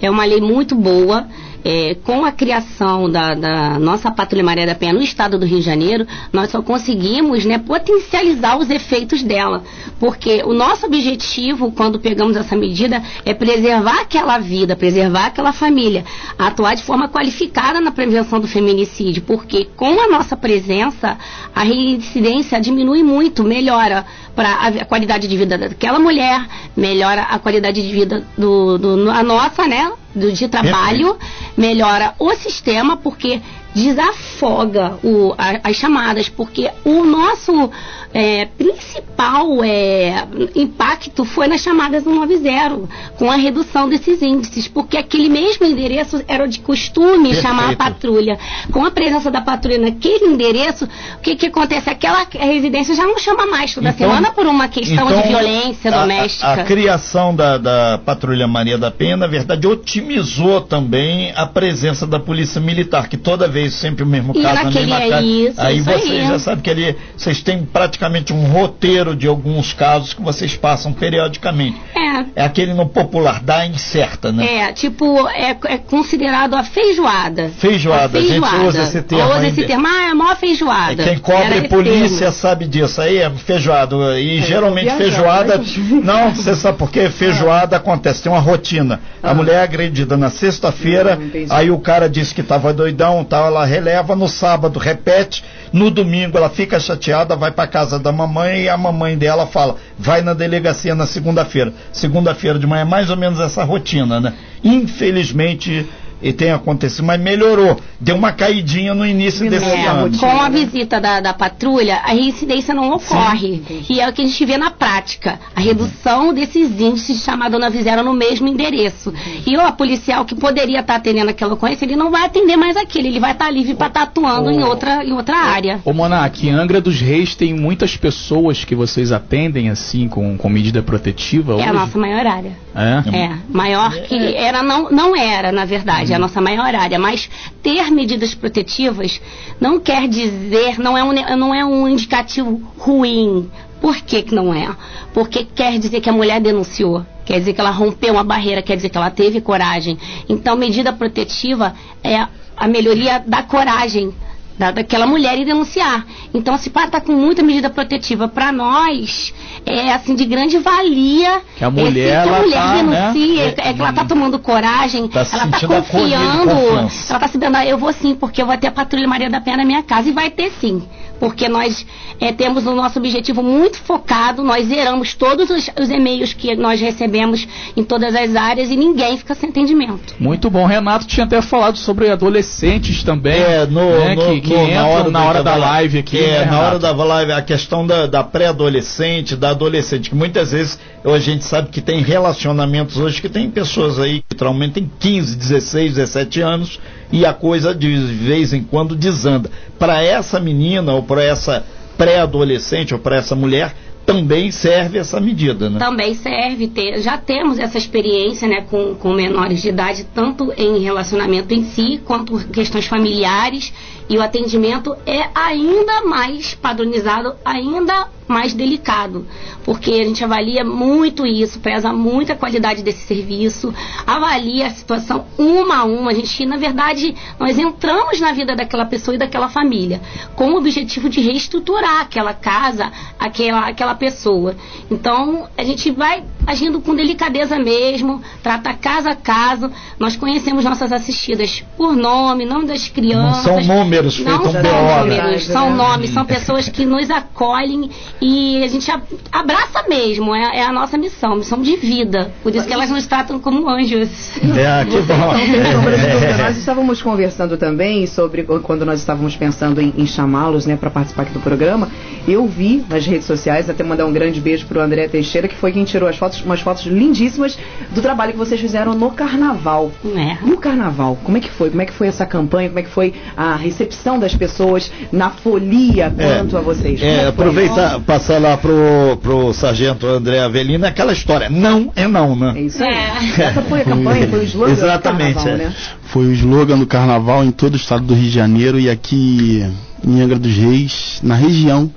é 0.03 0.11
uma 0.11 0.25
lei 0.25 0.41
muito 0.41 0.75
boa 0.75 1.27
é, 1.65 1.97
com 2.03 2.25
a 2.25 2.33
criação 2.33 3.11
da, 3.11 3.35
da, 3.35 3.79
nossa 3.79 4.11
Patrulha 4.11 4.45
Maria 4.45 4.67
da 4.67 4.75
Penha 4.75 4.93
no 4.93 5.03
estado 5.03 5.39
do 5.39 5.47
Rio 5.47 5.59
de 5.59 5.65
Janeiro, 5.65 6.07
nós 6.33 6.51
só 6.51 6.63
conseguimos 6.63 7.45
né, 7.45 7.59
potencializar 7.59 8.59
os 8.59 8.69
efeitos 8.69 9.23
dela. 9.23 9.63
Porque 9.99 10.43
o 10.45 10.53
nosso 10.53 10.87
objetivo, 10.87 11.73
quando 11.73 12.01
pegamos 12.01 12.37
essa 12.37 12.57
medida, 12.57 13.03
é 13.25 13.33
preservar 13.33 14.01
aquela 14.01 14.39
vida, 14.39 14.75
preservar 14.75 15.27
aquela 15.27 15.53
família, 15.53 16.05
atuar 16.39 16.75
de 16.75 16.83
forma 16.83 17.09
qualificada 17.09 17.81
na 17.81 17.93
prevenção 17.93 18.41
do 18.41 18.49
feminicídio, 18.49 19.23
porque 19.23 19.69
com 19.77 20.01
a 20.01 20.09
nossa 20.09 20.37
presença, 20.37 21.17
a 21.55 21.63
reincidência 21.63 22.61
diminui 22.61 23.03
muito, 23.03 23.45
melhora 23.45 24.05
para 24.35 24.53
a 24.67 24.85
qualidade 24.85 25.29
de 25.29 25.37
vida 25.37 25.59
daquela 25.59 25.99
mulher, 25.99 26.47
melhora 26.77 27.23
a 27.23 27.39
qualidade 27.39 27.83
de 27.83 27.93
vida 27.93 28.27
do, 28.37 28.79
do 28.79 29.11
a 29.11 29.23
nossa, 29.23 29.67
né? 29.69 29.93
Do, 30.15 30.33
de 30.33 30.49
trabalho, 30.49 31.19
melhora 31.57 32.15
o 32.19 32.35
sistema, 32.35 32.97
porque 32.97 33.41
desafoga 33.75 34.99
o, 35.03 35.35
a, 35.37 35.69
as 35.69 35.77
chamadas, 35.77 36.29
porque 36.29 36.71
o 36.85 37.05
nosso 37.05 37.71
é, 38.15 38.45
principal 38.45 39.65
é, 39.65 40.27
impacto 40.55 41.25
foi 41.25 41.49
nas 41.49 41.61
chamadas 41.61 42.05
190, 42.05 42.89
com 43.17 43.31
a 43.31 43.37
redução 43.37 43.89
desses 43.89 44.21
índices, 44.21 44.69
porque 44.69 44.97
aquele 44.97 45.29
mesmo 45.29 45.65
endereço 45.65 46.23
era 46.29 46.47
de 46.47 46.61
costume 46.61 47.31
Perfeito. 47.31 47.43
chamar 47.43 47.73
a 47.73 47.77
patrulha. 47.77 48.39
Com 48.71 48.85
a 48.85 48.91
presença 48.91 49.31
da 49.31 49.41
patrulha 49.41 49.79
naquele 49.79 50.27
endereço, 50.27 50.85
o 50.85 51.21
que, 51.21 51.37
que 51.37 51.47
acontece? 51.47 51.89
Aquela 51.89 52.27
residência 52.31 52.95
já 52.95 53.05
não 53.05 53.19
chama 53.19 53.47
mais 53.47 53.75
toda 53.75 53.89
então, 53.89 54.09
semana 54.09 54.33
por 54.33 54.47
uma 54.47 54.69
questão 54.69 55.07
então, 55.07 55.23
de 55.23 55.29
violência 55.29 55.91
a, 55.95 56.01
doméstica. 56.01 56.47
A, 56.47 56.55
a 56.55 56.65
criação 56.65 57.35
da, 57.35 57.57
da 57.57 58.01
Patrulha 58.05 58.47
Maria 58.47 58.77
da 58.77 58.91
Penha, 58.91 59.17
na 59.17 59.27
verdade, 59.27 59.67
otimizou 59.67 60.61
também 60.61 61.33
a 61.35 61.47
presença 61.47 62.07
da 62.07 62.21
Polícia 62.21 62.61
Militar, 62.61 63.09
que 63.09 63.17
toda 63.17 63.49
vez 63.49 63.62
sempre 63.71 64.03
o 64.03 64.07
mesmo 64.07 64.33
e 64.37 64.43
caso, 64.43 64.65
naquele, 64.65 64.93
a 64.93 64.99
mesma 64.99 65.17
é 65.17 65.23
isso, 65.23 65.61
Aí 65.61 65.77
isso 65.79 65.85
você 65.85 66.13
aí. 66.13 66.27
já 66.27 66.39
sabe 66.39 66.63
que 66.63 66.71
ali 66.71 66.97
vocês 67.17 67.43
têm 67.43 67.65
praticamente 67.65 68.33
um 68.33 68.45
roteiro 68.47 69.15
de 69.15 69.27
alguns 69.27 69.73
casos 69.73 70.15
que 70.15 70.23
vocês 70.23 70.57
passam 70.57 70.93
periodicamente. 70.93 71.81
É. 71.95 72.43
É 72.43 72.45
aquele 72.45 72.75
no 72.75 72.89
popular, 72.89 73.41
dá 73.43 73.67
incerta, 73.67 74.33
né? 74.33 74.45
É, 74.45 74.73
tipo, 74.73 75.29
é, 75.29 75.57
é 75.65 75.79
considerado 75.79 76.55
a 76.55 76.65
feijoada. 76.65 77.51
Feijoada, 77.59 78.19
a, 78.19 78.23
feijoada. 78.23 78.47
a 78.47 78.59
gente 78.59 78.69
usa 78.69 78.83
esse 78.83 79.03
termo. 79.03 79.31
Usa 79.31 79.49
esse 79.49 79.67
termo, 79.67 79.87
ah, 79.87 80.03
é 80.03 80.11
a 80.11 80.15
maior 80.15 80.37
feijoada. 80.37 81.03
É 81.03 81.07
quem 81.07 81.19
cobre 81.19 81.69
polícia 81.69 82.19
termo. 82.19 82.33
sabe 82.33 82.67
disso. 82.67 83.01
Aí 83.01 83.19
é 83.19 83.31
feijoada. 83.31 83.97
E 84.19 84.39
é, 84.39 84.43
geralmente 84.43 84.91
feijoada. 84.97 85.61
Não, 86.03 86.35
você 86.35 86.55
sabe 86.55 86.79
por 86.79 86.91
quê? 86.91 87.09
Feijoada 87.11 87.77
acontece, 87.77 88.23
tem 88.23 88.33
uma 88.33 88.41
rotina. 88.41 89.01
A 89.23 89.31
ah. 89.31 89.35
mulher 89.35 89.55
é 89.55 89.63
agredida 89.63 90.17
na 90.17 90.31
sexta-feira, 90.31 91.19
aí 91.51 91.71
o 91.71 91.79
cara 91.79 92.09
disse 92.09 92.35
que 92.35 92.41
estava 92.41 92.73
doidão, 92.73 93.25
tal, 93.25 93.52
ela 93.53 93.65
releva 93.65 94.17
no 94.17 94.29
sábado, 94.29 94.79
repete, 94.79 95.45
no 95.73 95.91
domingo 95.91 96.37
ela 96.37 96.51
fica 96.51 96.81
chateada, 96.81 97.37
vai 97.37 97.51
para 97.51 97.69
casa 97.69 97.99
da 97.99 98.11
mamãe 98.11 98.63
e 98.63 98.69
a 98.69 98.77
mamãe 98.77 99.17
dela 99.17 99.47
fala: 99.47 99.77
vai 99.99 100.23
na 100.23 100.35
delegacia 100.35 100.95
na 100.95 101.07
segunda-feira. 101.07 101.73
Segunda-feira 101.93 102.59
de 102.59 102.67
manhã, 102.67 102.83
é 102.83 102.85
mais 102.85 103.11
ou 103.11 103.17
menos 103.17 103.39
essa 103.39 103.63
rotina, 103.63 104.21
né? 104.21 104.35
Infelizmente, 104.65 105.87
e 106.23 106.33
tem 106.33 106.53
acontecido, 106.53 107.05
mas 107.05 107.21
melhorou. 107.21 107.79
Deu 108.01 108.17
uma 108.17 108.33
caidinha 108.33 108.95
no 108.95 109.05
início 109.05 109.49
desse 109.51 109.65
é, 109.65 109.87
ano. 109.87 110.17
Com 110.19 110.41
a 110.41 110.49
visita 110.49 111.01
da, 111.01 111.21
da 111.21 111.33
patrulha, 111.33 111.97
a 111.97 112.13
reincidência 112.13 112.75
não 112.75 112.93
ocorre. 112.93 113.63
Sim, 113.67 113.85
e 113.91 114.01
é 114.01 114.09
o 114.09 114.13
que 114.13 114.23
a 114.23 114.25
gente 114.25 114.45
vê 114.45 114.57
na 114.57 114.71
prática. 114.71 115.39
A 115.55 115.61
redução 115.61 116.33
desses 116.33 116.81
índices 116.81 117.19
de 117.19 117.25
chamada 117.25 117.51
Dona 117.51 117.71
Vizera 117.71 118.03
no 118.03 118.15
mesmo 118.15 118.47
endereço. 118.47 119.13
E 119.47 119.57
o 119.57 119.73
policial 119.73 120.25
que 120.25 120.35
poderia 120.35 120.81
estar 120.81 120.97
atendendo 120.97 121.31
aquela 121.31 121.55
ocorrência, 121.55 121.85
ele 121.85 121.97
não 121.97 122.11
vai 122.11 122.25
atender 122.25 122.57
mais 122.57 122.77
aquele, 122.77 123.09
ele 123.09 123.21
vai 123.21 123.33
estar 123.33 123.51
livre 123.51 123.75
para 123.75 123.89
estar 123.89 124.03
atuando 124.03 124.51
em, 124.51 124.63
outra, 124.63 125.05
em 125.05 125.13
outra 125.13 125.37
área. 125.37 125.81
Ô 125.85 125.93
Monark, 125.93 126.47
em 126.47 126.51
Angra 126.51 126.81
dos 126.81 127.01
Reis 127.01 127.35
tem 127.35 127.53
muitas 127.55 127.97
pessoas 127.97 128.65
que 128.65 128.75
vocês 128.75 129.11
atendem 129.11 129.71
assim 129.71 130.09
com, 130.09 130.37
com 130.37 130.49
medida 130.49 130.83
protetiva? 130.83 131.53
É 131.53 131.57
hoje? 131.57 131.65
a 131.65 131.73
nossa 131.73 131.99
maior 131.99 132.27
área. 132.27 132.53
É? 132.75 133.17
É, 133.17 133.33
maior 133.51 133.93
que 133.93 134.35
era, 134.35 134.63
não, 134.63 134.91
não 134.91 135.17
era, 135.17 135.53
na 135.53 135.65
verdade 135.65 136.12
é 136.13 136.17
a 136.17 136.19
nossa 136.19 136.41
maior 136.41 136.75
área, 136.75 136.99
mas 136.99 137.29
ter 137.63 137.91
medidas 137.91 138.35
protetivas 138.35 139.21
não 139.61 139.81
quer 139.81 140.09
dizer, 140.09 140.79
não 140.79 140.97
é 140.97 141.05
um, 141.05 141.13
não 141.37 141.55
é 141.55 141.65
um 141.65 141.89
indicativo 141.89 142.61
ruim. 142.79 143.51
Por 143.81 143.97
que, 143.97 144.23
que 144.23 144.35
não 144.35 144.55
é? 144.55 144.75
Porque 145.13 145.45
quer 145.45 145.79
dizer 145.79 146.01
que 146.01 146.09
a 146.09 146.13
mulher 146.13 146.41
denunciou, 146.41 147.05
quer 147.25 147.41
dizer 147.41 147.53
que 147.53 147.61
ela 147.61 147.71
rompeu 147.71 148.15
uma 148.15 148.23
barreira, 148.23 148.63
quer 148.63 148.77
dizer 148.77 148.89
que 148.89 148.97
ela 148.97 149.11
teve 149.11 149.41
coragem. 149.41 149.99
Então, 150.29 150.57
medida 150.57 150.93
protetiva 150.93 151.75
é 152.03 152.27
a 152.57 152.69
melhoria 152.69 153.19
da 153.19 153.43
coragem 153.43 154.15
da, 154.63 154.71
daquela 154.71 155.07
mulher 155.07 155.37
e 155.41 155.45
denunciar. 155.45 156.07
Então, 156.33 156.57
se 156.57 156.69
está 156.69 157.01
com 157.01 157.13
muita 157.13 157.43
medida 157.43 157.69
protetiva 157.69 158.29
para 158.29 158.53
nós, 158.53 159.35
é 159.67 159.93
assim 159.93 160.15
de 160.15 160.25
grande 160.25 160.59
valia. 160.59 161.43
Que 161.57 161.65
a 161.65 161.71
mulher, 161.71 162.21
é, 162.21 162.23
que 162.23 162.29
a 162.29 162.41
mulher 162.41 162.55
tá, 162.55 162.77
denuncia, 162.77 163.45
né? 163.47 163.55
é, 163.57 163.73
que 163.73 163.81
ela 163.81 163.91
está 163.91 164.05
tomando 164.05 164.39
coragem, 164.39 165.09
tá 165.09 165.27
ela 165.33 165.47
está 165.47 165.67
confiando, 165.67 166.51
ela 166.53 166.87
está 166.87 167.29
se 167.29 167.39
dando, 167.39 167.57
ah, 167.57 167.67
eu 167.67 167.77
vou 167.77 167.93
sim, 167.93 168.15
porque 168.15 168.41
eu 168.41 168.47
vou 168.47 168.57
ter 168.57 168.69
a 168.69 168.73
patrulha 168.73 169.09
Maria 169.09 169.29
da 169.29 169.41
Penha 169.41 169.57
na 169.57 169.65
minha 169.65 169.83
casa 169.83 170.09
e 170.09 170.13
vai 170.13 170.31
ter 170.31 170.53
sim 170.53 170.83
porque 171.23 171.49
nós 171.49 171.87
é, 172.21 172.33
temos 172.33 172.67
o 172.67 172.75
nosso 172.75 172.99
objetivo 172.99 173.45
muito 173.45 173.79
focado, 173.79 174.43
nós 174.43 174.67
zeramos 174.67 175.15
todos 175.15 175.49
os, 175.51 175.71
os, 175.81 175.89
e-mails 175.89 176.33
que 176.33 176.57
nós 176.57 176.81
recebemos 176.81 177.47
em 177.77 177.85
todas 177.85 178.13
as 178.13 178.35
áreas 178.35 178.71
e 178.71 178.77
ninguém 178.77 179.17
fica 179.17 179.33
sem 179.33 179.51
entendimento. 179.51 180.17
Muito 180.19 180.51
bom. 180.51 180.67
Renato 180.67 181.07
tinha 181.07 181.25
até 181.25 181.41
falado 181.41 181.79
sobre 181.79 182.11
adolescentes 182.11 183.05
também. 183.05 183.41
É, 183.41 183.65
no, 183.67 183.89
né, 183.89 184.17
no, 184.17 184.23
que, 184.35 184.41
que 184.41 184.53
no, 184.53 184.67
na 184.75 184.87
hora, 184.89 185.11
na 185.13 185.25
hora 185.25 185.43
da, 185.45 185.53
da 185.53 185.57
live 185.59 185.99
aqui. 185.99 186.19
É, 186.19 186.41
né, 186.41 186.47
na 186.47 186.61
hora 186.61 186.79
da 186.81 186.91
live, 186.91 187.31
a 187.31 187.43
questão 187.43 187.87
da, 187.87 188.09
da 188.09 188.25
pré-adolescente, 188.25 189.37
da 189.37 189.51
adolescente, 189.51 190.11
que 190.11 190.17
muitas 190.17 190.51
vezes 190.51 190.77
a 191.05 191.19
gente 191.21 191.45
sabe 191.45 191.69
que 191.69 191.81
tem 191.81 192.03
relacionamentos 192.03 192.97
hoje 192.97 193.23
que 193.23 193.29
tem 193.29 193.49
pessoas 193.49 194.01
aí 194.01 194.23
que 194.23 194.35
literalmente 194.35 194.73
têm 194.73 194.91
15, 194.99 195.37
16, 195.37 195.95
17 195.95 196.41
anos 196.41 196.81
e 197.13 197.27
a 197.27 197.35
coisa 197.35 197.75
de 197.75 197.95
vez 197.95 198.53
em 198.53 198.65
quando 198.65 198.97
desanda. 198.97 199.51
Para 199.79 200.03
essa 200.03 200.41
menina 200.41 200.95
ou 200.95 201.03
para 201.03 201.23
essa 201.23 201.65
pré-adolescente 201.97 202.95
ou 202.95 203.01
para 203.01 203.17
essa 203.17 203.37
mulher, 203.37 203.75
também 204.05 204.51
serve 204.51 204.99
essa 204.99 205.21
medida, 205.21 205.71
né? 205.71 205.79
Também 205.79 206.15
serve. 206.15 206.67
Ter, 206.69 207.01
já 207.01 207.17
temos 207.17 207.59
essa 207.59 207.79
experiência 207.79 208.49
né, 208.49 208.63
com, 208.69 208.95
com 208.95 209.13
menores 209.13 209.63
de 209.63 209.69
idade, 209.69 210.07
tanto 210.13 210.53
em 210.57 210.81
relacionamento 210.81 211.55
em 211.55 211.65
si, 211.65 212.01
quanto 212.05 212.39
questões 212.49 212.87
familiares. 212.87 213.73
E 214.09 214.19
o 214.19 214.23
atendimento 214.23 214.95
é 215.07 215.29
ainda 215.35 216.05
mais 216.05 216.55
padronizado, 216.55 217.35
ainda 217.45 218.09
mais 218.29 218.55
delicado, 218.55 219.27
porque 219.65 219.91
a 219.91 220.05
gente 220.05 220.25
avalia 220.25 220.65
muito 220.65 221.27
isso, 221.27 221.61
pesa 221.61 221.93
muito 221.93 222.33
a 222.33 222.37
qualidade 222.37 222.83
desse 222.83 223.07
serviço, 223.07 223.75
avalia 224.07 224.67
a 224.67 224.71
situação 224.71 225.27
uma 225.39 225.79
a 225.79 225.85
uma. 225.85 226.11
A 226.11 226.15
gente, 226.15 226.47
na 226.47 226.57
verdade, 226.57 227.15
nós 227.39 227.59
entramos 227.59 228.21
na 228.21 228.33
vida 228.33 228.57
daquela 228.57 228.87
pessoa 228.87 229.15
e 229.15 229.19
daquela 229.19 229.49
família 229.49 230.01
com 230.35 230.53
o 230.53 230.57
objetivo 230.57 231.09
de 231.09 231.21
reestruturar 231.21 232.01
aquela 232.01 232.33
casa, 232.33 232.91
aquela, 233.19 233.67
aquela 233.67 233.95
pessoa. 233.95 234.57
Então, 234.91 235.49
a 235.57 235.63
gente 235.63 235.91
vai 235.91 236.25
agindo 236.47 236.81
com 236.81 236.95
delicadeza 236.95 237.59
mesmo, 237.59 238.21
trata 238.43 238.75
caso 238.75 239.09
a 239.09 239.15
caso. 239.15 239.71
Nós 239.99 240.17
conhecemos 240.17 240.65
nossas 240.65 240.93
assistidas 240.93 241.65
por 241.77 241.95
nome, 241.95 242.45
nome 242.45 242.67
das 242.67 242.89
crianças. 242.89 243.47
Não 243.47 243.63
são 243.63 243.77
números 243.77 244.19
Não 244.21 244.53
são 244.53 244.63
números, 245.03 245.45
são 245.45 245.77
nomes, 245.77 246.11
são 246.11 246.25
pessoas 246.25 246.69
que 246.69 246.85
nos 246.85 247.11
acolhem 247.11 247.91
e 248.21 248.63
a 248.63 248.69
gente 248.69 248.91
abraça 249.31 249.85
mesmo, 249.89 250.35
é, 250.35 250.59
é, 250.59 250.63
a 250.65 250.73
nossa 250.73 250.97
missão, 250.99 251.37
missão 251.37 251.61
de 251.61 251.77
vida. 251.77 252.33
Por 252.43 252.55
isso 252.55 252.67
que 252.67 252.73
elas 252.73 252.91
nos 252.91 253.07
tratam 253.07 253.39
como 253.39 253.69
anjos. 253.69 254.09
É, 254.39 254.85
que 254.85 255.01
bom. 255.01 255.35
É. 255.35 256.43
Nós 256.43 256.57
estávamos 256.57 257.03
conversando 257.03 257.57
também 257.57 258.07
sobre 258.07 258.43
quando 258.43 258.85
nós 258.85 259.01
estávamos 259.01 259.37
pensando 259.37 259.81
em, 259.81 259.93
em 259.97 260.07
chamá-los 260.07 260.67
né, 260.67 260.77
para 260.77 260.91
participar 260.91 261.23
aqui 261.23 261.33
do 261.33 261.41
programa. 261.41 261.89
Eu 262.27 262.47
vi 262.47 262.85
nas 262.89 263.07
redes 263.07 263.27
sociais, 263.27 263.69
até 263.69 263.83
mandar 263.83 264.07
um 264.07 264.13
grande 264.13 264.41
beijo 264.41 264.67
para 264.67 264.79
o 264.79 264.83
André 264.83 265.09
Teixeira, 265.09 265.49
que 265.49 265.57
foi 265.57 265.73
quem 265.73 265.85
tirou 265.85 266.09
as 266.09 266.17
fotos, 266.17 266.42
umas 266.45 266.61
fotos 266.61 266.85
lindíssimas 266.87 267.59
do 267.95 268.01
trabalho 268.01 268.33
que 268.33 268.39
vocês 268.39 268.61
fizeram 268.61 268.95
no 268.95 269.11
carnaval. 269.11 269.91
É. 270.17 270.45
No 270.47 270.57
carnaval, 270.57 271.19
como 271.23 271.37
é 271.37 271.41
que 271.41 271.51
foi? 271.51 271.71
Como 271.71 271.83
é 271.83 271.87
que 271.87 271.93
foi 271.93 272.07
essa 272.09 272.25
campanha? 272.25 272.69
Como 272.69 272.79
é 272.79 272.83
que 272.83 272.91
foi 272.91 273.15
a 273.37 273.57
recepção? 273.57 274.13
das 274.19 274.35
pessoas, 274.35 274.91
na 275.11 275.31
folia 275.31 276.13
quanto 276.15 276.57
a 276.57 276.61
vocês. 276.61 277.01
Como 277.01 277.11
É, 277.13 277.19
foi? 277.19 277.29
aproveitar, 277.29 278.01
passar 278.01 278.39
lá 278.41 278.57
pro, 278.57 279.17
pro 279.23 279.53
sargento 279.53 280.07
André 280.07 280.41
Avelino, 280.41 280.87
aquela 280.87 281.13
história, 281.13 281.49
não 281.51 281.93
é 281.97 282.07
não, 282.07 282.33
É 282.33 282.53
né? 282.53 282.61
isso 282.63 282.83
aí. 282.83 282.95
Essa 283.39 283.63
foi 283.63 283.81
a 283.81 283.85
campanha, 283.85 284.29
foi 284.29 284.41
o 284.41 284.43
slogan 284.45 284.73
Exatamente, 284.73 285.35
do 285.35 285.45
carnaval, 285.45 285.61
é. 285.67 285.69
né? 285.69 285.75
Foi 286.05 286.27
o 286.27 286.33
slogan 286.33 286.79
do 286.79 286.87
carnaval 286.87 287.45
em 287.45 287.51
todo 287.51 287.75
o 287.75 287.77
estado 287.77 288.05
do 288.05 288.15
Rio 288.15 288.25
de 288.25 288.31
Janeiro 288.31 288.79
e 288.79 288.89
aqui 288.91 289.65
em 290.07 290.21
Angra 290.21 290.39
dos 290.39 290.55
Reis, 290.57 291.21
na 291.23 291.35
região, 291.35 291.91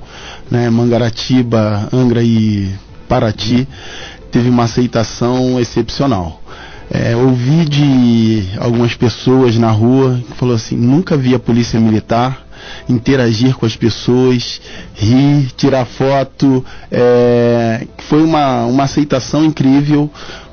né, 0.49 0.69
Mangaratiba, 0.69 1.89
Angra 1.91 2.21
e 2.23 2.69
Paraty, 3.07 3.67
teve 4.31 4.49
uma 4.49 4.63
aceitação 4.63 5.59
excepcional. 5.59 6.41
É, 6.89 7.15
ouvi 7.15 7.65
de 7.65 8.43
algumas 8.59 8.93
pessoas 8.93 9.57
na 9.57 9.71
rua 9.71 10.21
que 10.27 10.37
falou 10.37 10.53
assim, 10.55 10.77
nunca 10.77 11.17
vi 11.17 11.33
a 11.33 11.39
polícia 11.39 11.79
militar 11.79 12.45
interagir 12.87 13.55
com 13.55 13.65
as 13.65 13.75
pessoas, 13.75 14.61
rir, 14.95 15.51
tirar 15.55 15.85
foto, 15.85 16.65
é, 16.91 17.87
foi 18.07 18.23
uma, 18.23 18.65
uma 18.65 18.83
aceitação 18.83 19.43
incrível, 19.43 20.09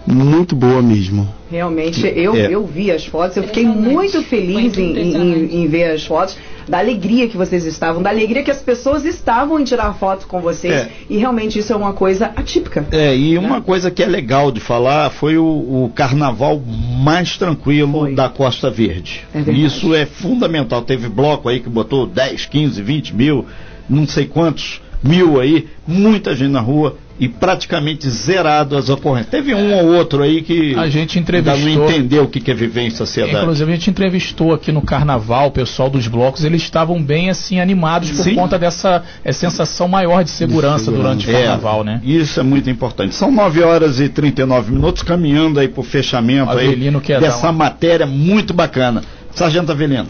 muito 0.06 0.54
boa 0.56 0.82
mesmo. 0.82 1.28
Realmente, 1.50 2.04
eu, 2.16 2.34
É. 2.34 2.46
eu 2.50 2.66
vi 2.66 2.90
as 2.90 3.04
fotos, 3.04 3.36
eu 3.36 3.42
fiquei 3.44 3.64
muito 3.66 4.22
feliz 4.22 4.76
em, 4.78 4.96
em- 4.98 5.62
em 5.62 5.66
ver 5.68 5.90
as 5.92 6.04
fotos, 6.04 6.36
da 6.68 6.78
alegria 6.78 7.28
que 7.28 7.36
vocês 7.36 7.64
estavam, 7.66 8.02
da 8.02 8.08
alegria 8.10 8.42
que 8.42 8.50
as 8.50 8.62
pessoas 8.62 9.04
estavam 9.04 9.58
em 9.60 9.64
tirar 9.64 9.92
foto 9.94 10.26
com 10.26 10.40
vocês. 10.40 10.72
É. 10.72 10.88
E 11.10 11.18
realmente 11.18 11.58
isso 11.58 11.72
é 11.72 11.76
uma 11.76 11.92
coisa 11.92 12.26
atípica. 12.36 12.86
É, 12.90 13.14
e 13.16 13.36
uma 13.36 13.60
coisa 13.60 13.90
que 13.90 14.02
é 14.02 14.06
legal 14.06 14.50
de 14.50 14.60
falar 14.60 15.10
foi 15.10 15.36
o, 15.36 15.44
o 15.44 15.92
carnaval 15.94 16.62
mais 17.02 17.36
tranquilo 17.36 18.00
Foi. 18.00 18.14
da 18.14 18.28
Costa 18.28 18.70
Verde. 18.70 19.22
É 19.34 19.38
verdade. 19.42 19.64
Isso 19.64 19.94
é 19.94 20.06
fundamental. 20.06 20.82
Teve 20.82 21.08
bloco 21.08 21.48
aí 21.48 21.60
que 21.60 21.68
botou 21.68 22.06
10, 22.06 22.46
15, 22.46 22.80
20 22.80 23.14
mil, 23.14 23.44
não 23.90 24.06
sei 24.06 24.26
quantos 24.26 24.80
mil 25.02 25.40
aí, 25.40 25.66
muita 25.86 26.34
gente 26.34 26.52
na 26.52 26.60
rua 26.60 26.96
e 27.22 27.28
praticamente 27.28 28.10
zerado 28.10 28.76
as 28.76 28.88
ocorrências. 28.88 29.30
Teve 29.30 29.54
um 29.54 29.72
ou 29.74 29.94
outro 29.94 30.24
aí 30.24 30.42
que 30.42 30.74
A 30.76 30.88
gente 30.88 31.18
ainda 31.20 31.38
entrevistou. 31.38 31.84
não 31.84 31.88
entendeu 31.90 32.24
o 32.24 32.28
que 32.28 32.50
é 32.50 32.52
viver 32.54 32.80
em 32.82 32.90
sociedade. 32.90 33.36
Inclusive 33.38 33.70
a 33.70 33.74
gente 33.76 33.90
entrevistou 33.90 34.52
aqui 34.52 34.72
no 34.72 34.82
carnaval 34.82 35.46
o 35.46 35.50
pessoal 35.52 35.88
dos 35.88 36.08
blocos, 36.08 36.42
eles 36.44 36.62
estavam 36.62 37.00
bem 37.00 37.30
assim 37.30 37.60
animados 37.60 38.10
por 38.10 38.24
Sim. 38.24 38.34
conta 38.34 38.58
dessa 38.58 39.04
é, 39.24 39.30
sensação 39.30 39.86
maior 39.86 40.24
de 40.24 40.30
segurança, 40.30 40.90
durante 40.90 41.30
o 41.30 41.32
carnaval, 41.32 41.84
né? 41.84 42.00
Isso 42.02 42.40
é 42.40 42.42
muito 42.42 42.68
importante. 42.68 43.14
São 43.14 43.30
9 43.30 43.62
horas 43.62 44.00
e 44.00 44.08
39 44.08 44.72
minutos, 44.72 45.04
caminhando 45.04 45.60
aí 45.60 45.68
para 45.68 45.80
o 45.80 45.84
fechamento 45.84 46.50
aí 46.50 46.66
Avelino 46.66 47.00
dar 47.00 47.20
dessa 47.20 47.46
uma- 47.46 47.52
matéria 47.52 48.04
muito 48.04 48.52
bacana. 48.52 49.00
Sargento 49.34 49.70
Avelino. 49.72 50.08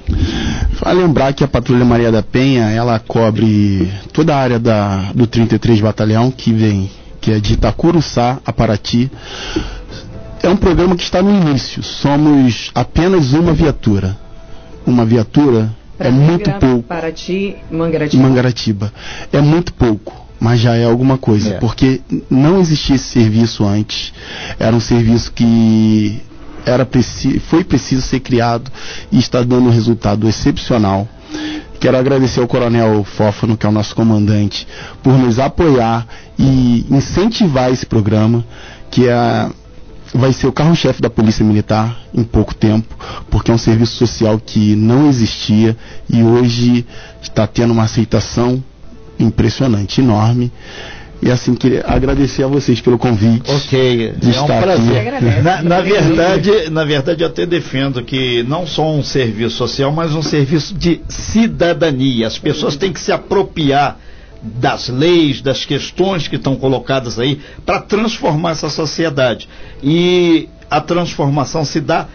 Vale 0.80 1.00
lembrar 1.00 1.32
que 1.32 1.44
a 1.44 1.48
Patrulha 1.48 1.84
Maria 1.84 2.10
da 2.10 2.22
Penha, 2.22 2.70
ela 2.70 2.98
cobre 2.98 3.88
toda 4.12 4.34
a 4.34 4.38
área 4.38 4.58
da, 4.58 5.12
do 5.14 5.26
33 5.26 5.80
Batalhão, 5.80 6.30
que 6.30 6.52
vem, 6.52 6.90
que 7.22 7.30
é 7.30 7.38
de 7.38 7.54
Itacuruçá 7.54 8.40
a 8.44 8.52
Paraty. 8.52 9.10
É 10.42 10.48
um 10.48 10.56
programa 10.56 10.96
que 10.96 11.04
está 11.04 11.22
no 11.22 11.30
início. 11.30 11.82
Somos 11.82 12.72
apenas 12.74 13.32
uma 13.32 13.52
viatura. 13.52 14.18
Uma 14.84 15.04
viatura 15.06 15.70
é 16.00 16.10
muito 16.10 16.50
pouco. 16.58 16.82
Paraty, 16.82 17.54
Mangaratiba. 17.70 18.22
Mangaratiba. 18.24 18.92
É 19.32 19.40
muito 19.40 19.72
pouco, 19.72 20.26
mas 20.40 20.58
já 20.58 20.74
é 20.74 20.84
alguma 20.84 21.16
coisa, 21.16 21.54
É. 21.54 21.58
porque 21.58 22.00
não 22.28 22.60
existia 22.60 22.96
esse 22.96 23.04
serviço 23.04 23.64
antes. 23.64 24.12
Era 24.58 24.74
um 24.74 24.80
serviço 24.80 25.30
que 25.32 26.20
era 26.66 26.84
preci 26.86 27.38
foi 27.40 27.64
preciso 27.64 28.02
ser 28.02 28.20
criado 28.20 28.70
e 29.10 29.18
está 29.18 29.42
dando 29.42 29.66
um 29.68 29.70
resultado 29.70 30.28
excepcional. 30.28 31.08
Quero 31.80 31.96
agradecer 31.96 32.40
ao 32.40 32.46
Coronel 32.46 33.02
Fófano, 33.02 33.56
que 33.56 33.66
é 33.66 33.68
o 33.68 33.72
nosso 33.72 33.94
comandante, 33.96 34.66
por 35.02 35.14
nos 35.18 35.38
apoiar 35.40 36.06
e 36.38 36.86
incentivar 36.88 37.72
esse 37.72 37.84
programa, 37.86 38.44
que 38.90 39.08
é 39.08 39.50
vai 40.14 40.32
ser 40.32 40.46
o 40.46 40.52
carro-chefe 40.52 41.00
da 41.00 41.08
Polícia 41.08 41.44
Militar 41.44 41.98
em 42.14 42.22
pouco 42.22 42.54
tempo, 42.54 42.94
porque 43.30 43.50
é 43.50 43.54
um 43.54 43.58
serviço 43.58 43.96
social 43.96 44.38
que 44.38 44.76
não 44.76 45.08
existia 45.08 45.76
e 46.08 46.22
hoje 46.22 46.86
está 47.22 47.46
tendo 47.46 47.72
uma 47.72 47.84
aceitação 47.84 48.62
impressionante, 49.18 50.00
enorme. 50.00 50.52
E 51.22 51.30
assim, 51.30 51.54
queria 51.54 51.84
agradecer 51.86 52.42
a 52.42 52.48
vocês 52.48 52.80
pelo 52.80 52.98
convite. 52.98 53.48
Ok, 53.48 54.12
é 54.20 54.40
um 54.40 54.46
prazer. 54.46 55.22
Na, 55.44 55.62
na 55.62 55.80
verdade, 55.80 56.68
na 56.68 56.84
verdade, 56.84 57.22
eu 57.22 57.28
até 57.28 57.46
defendo 57.46 58.02
que 58.02 58.42
não 58.42 58.66
só 58.66 58.92
um 58.92 59.04
serviço 59.04 59.56
social, 59.56 59.92
mas 59.92 60.12
um 60.16 60.22
serviço 60.22 60.74
de 60.74 61.00
cidadania. 61.08 62.26
As 62.26 62.38
pessoas 62.38 62.74
têm 62.74 62.92
que 62.92 62.98
se 62.98 63.12
apropriar 63.12 64.00
das 64.42 64.88
leis, 64.88 65.40
das 65.40 65.64
questões 65.64 66.26
que 66.26 66.34
estão 66.34 66.56
colocadas 66.56 67.20
aí 67.20 67.38
para 67.64 67.80
transformar 67.80 68.50
essa 68.50 68.68
sociedade. 68.68 69.48
E 69.80 70.48
a 70.68 70.80
transformação 70.80 71.64
se 71.64 71.80
dá 71.80 72.08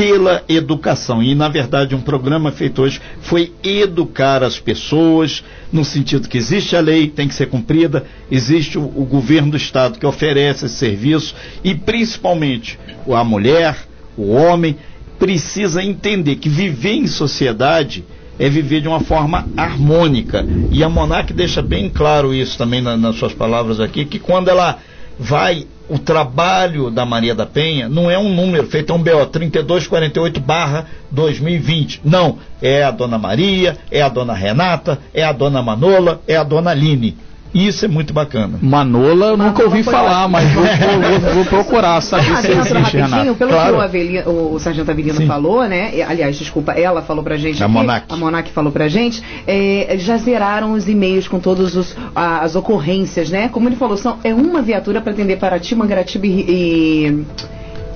pela 0.00 0.42
educação. 0.48 1.22
E, 1.22 1.34
na 1.34 1.46
verdade, 1.50 1.94
um 1.94 2.00
programa 2.00 2.50
feito 2.50 2.80
hoje 2.80 2.98
foi 3.20 3.52
educar 3.62 4.42
as 4.42 4.58
pessoas, 4.58 5.44
no 5.70 5.84
sentido 5.84 6.26
que 6.26 6.38
existe 6.38 6.74
a 6.74 6.80
lei, 6.80 7.08
tem 7.08 7.28
que 7.28 7.34
ser 7.34 7.50
cumprida, 7.50 8.06
existe 8.30 8.78
o, 8.78 8.82
o 8.82 9.04
governo 9.04 9.50
do 9.50 9.58
Estado 9.58 9.98
que 9.98 10.06
oferece 10.06 10.64
esse 10.64 10.76
serviço, 10.76 11.34
e 11.62 11.74
principalmente 11.74 12.78
a 13.14 13.22
mulher, 13.22 13.76
o 14.16 14.30
homem, 14.30 14.74
precisa 15.18 15.84
entender 15.84 16.36
que 16.36 16.48
viver 16.48 16.94
em 16.94 17.06
sociedade 17.06 18.02
é 18.38 18.48
viver 18.48 18.80
de 18.80 18.88
uma 18.88 19.00
forma 19.00 19.46
harmônica. 19.54 20.42
E 20.72 20.82
a 20.82 20.88
Monark 20.88 21.30
deixa 21.34 21.60
bem 21.60 21.90
claro 21.90 22.32
isso 22.32 22.56
também 22.56 22.80
na- 22.80 22.96
nas 22.96 23.16
suas 23.16 23.34
palavras 23.34 23.78
aqui, 23.78 24.06
que 24.06 24.18
quando 24.18 24.48
ela 24.48 24.78
vai 25.18 25.66
o 25.90 25.98
trabalho 25.98 26.88
da 26.88 27.04
Maria 27.04 27.34
da 27.34 27.44
Penha 27.44 27.88
não 27.88 28.08
é 28.08 28.16
um 28.16 28.32
número 28.32 28.66
feito, 28.68 28.92
é 28.92 28.94
um 28.94 29.02
BO 29.02 29.26
3248 29.26 30.40
barra 30.40 30.86
2020. 31.10 32.02
Não, 32.04 32.38
é 32.62 32.84
a 32.84 32.92
dona 32.92 33.18
Maria, 33.18 33.76
é 33.90 34.00
a 34.00 34.08
dona 34.08 34.32
Renata, 34.32 34.98
é 35.12 35.24
a 35.24 35.32
dona 35.32 35.60
Manola, 35.60 36.22
é 36.28 36.36
a 36.36 36.44
dona 36.44 36.70
Aline. 36.70 37.16
Isso 37.52 37.84
é 37.84 37.88
muito 37.88 38.12
bacana. 38.14 38.58
Manola 38.62 39.26
eu 39.26 39.36
nunca 39.36 39.64
ouvi 39.64 39.82
falar, 39.82 40.28
mas 40.28 40.48
vou, 40.52 40.62
vou- 40.64 41.34
vou- 41.34 41.44
procurar 41.44 42.00
saber 42.00 42.30
Ah, 42.32 42.36
se 42.42 42.50
existe, 42.52 42.72
rapidinho, 42.72 43.04
Renato. 43.06 43.34
pelo 43.34 43.50
Claro. 43.50 43.72
que 43.74 43.78
o, 43.78 43.82
Avelino, 43.82 44.52
o 44.54 44.58
Sargento 44.60 44.90
Avelino 44.90 45.16
Sim. 45.16 45.26
falou, 45.26 45.66
né? 45.68 45.90
Aliás, 46.08 46.36
desculpa, 46.38 46.72
ela 46.72 47.02
falou 47.02 47.24
pra 47.24 47.36
gente 47.36 47.60
A 47.60 47.66
aqui, 47.66 47.74
Monac. 47.74 48.06
a 48.08 48.16
Monac 48.16 48.50
falou 48.52 48.70
pra 48.70 48.86
gente, 48.86 49.20
é, 49.48 49.96
já 49.98 50.16
zeraram 50.16 50.72
os 50.74 50.88
e-mails 50.88 51.26
com 51.26 51.40
todas 51.40 51.96
as 52.14 52.54
ocorrências, 52.54 53.30
né? 53.30 53.48
Como 53.48 53.68
ele 53.68 53.76
falou, 53.76 53.96
são, 53.96 54.18
é 54.22 54.32
uma 54.32 54.62
viatura 54.62 55.00
para 55.00 55.10
atender 55.12 55.36
Paraty, 55.36 55.74
Mangaratiba 55.74 56.26
e, 56.26 57.24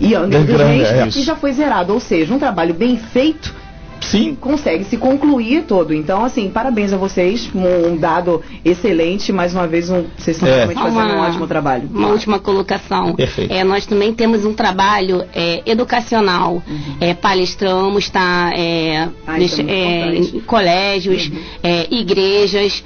e, 0.01 0.09
e 0.09 0.15
Angra 0.17 0.41
dos 0.43 0.61
Reis, 0.61 0.89
é 0.89 1.07
e 1.07 1.23
já 1.23 1.37
foi 1.37 1.53
zerado. 1.53 1.93
Ou 1.93 2.01
seja, 2.01 2.35
um 2.35 2.39
trabalho 2.41 2.75
bem 2.75 2.97
feito 2.97 3.55
Sim, 4.01 4.35
consegue 4.35 4.85
se 4.85 4.97
concluir 4.97 5.63
todo. 5.65 5.93
Então, 5.95 6.25
assim, 6.25 6.49
parabéns 6.51 6.93
a 6.93 6.97
vocês, 6.97 7.51
um, 7.55 7.93
um 7.93 7.97
dado 7.97 8.43
excelente, 8.65 9.33
mais 9.33 9.53
uma 9.55 9.67
vez, 9.67 9.91
um, 9.91 10.05
vocês 10.17 10.37
estão 10.37 10.49
É. 10.49 10.57
realmente 10.57 10.79
fazendo 10.81 11.15
um 11.15 11.21
ótimo 11.21 11.47
trabalho. 11.47 11.89
Uma 11.93 12.09
última 12.09 12.39
colocação. 12.39 13.15
Perfeito. 13.15 13.53
É, 13.53 13.65
nós 13.65 13.87
também 13.87 14.13
temos 14.13 14.45
um 14.45 14.53
trabalho 14.53 15.25
é, 15.35 15.63
educacional. 15.67 16.63
É, 17.01 17.15
palestramos, 17.15 18.09
tá? 18.11 18.53
É, 18.55 19.09
Ah, 19.27 19.39
neste- 19.39 19.63
isso 19.63 19.71
é 19.71 19.75
é, 19.75 20.15
em 20.17 20.41
colégios, 20.41 21.31
é, 21.63 21.87
igrejas. 21.91 22.85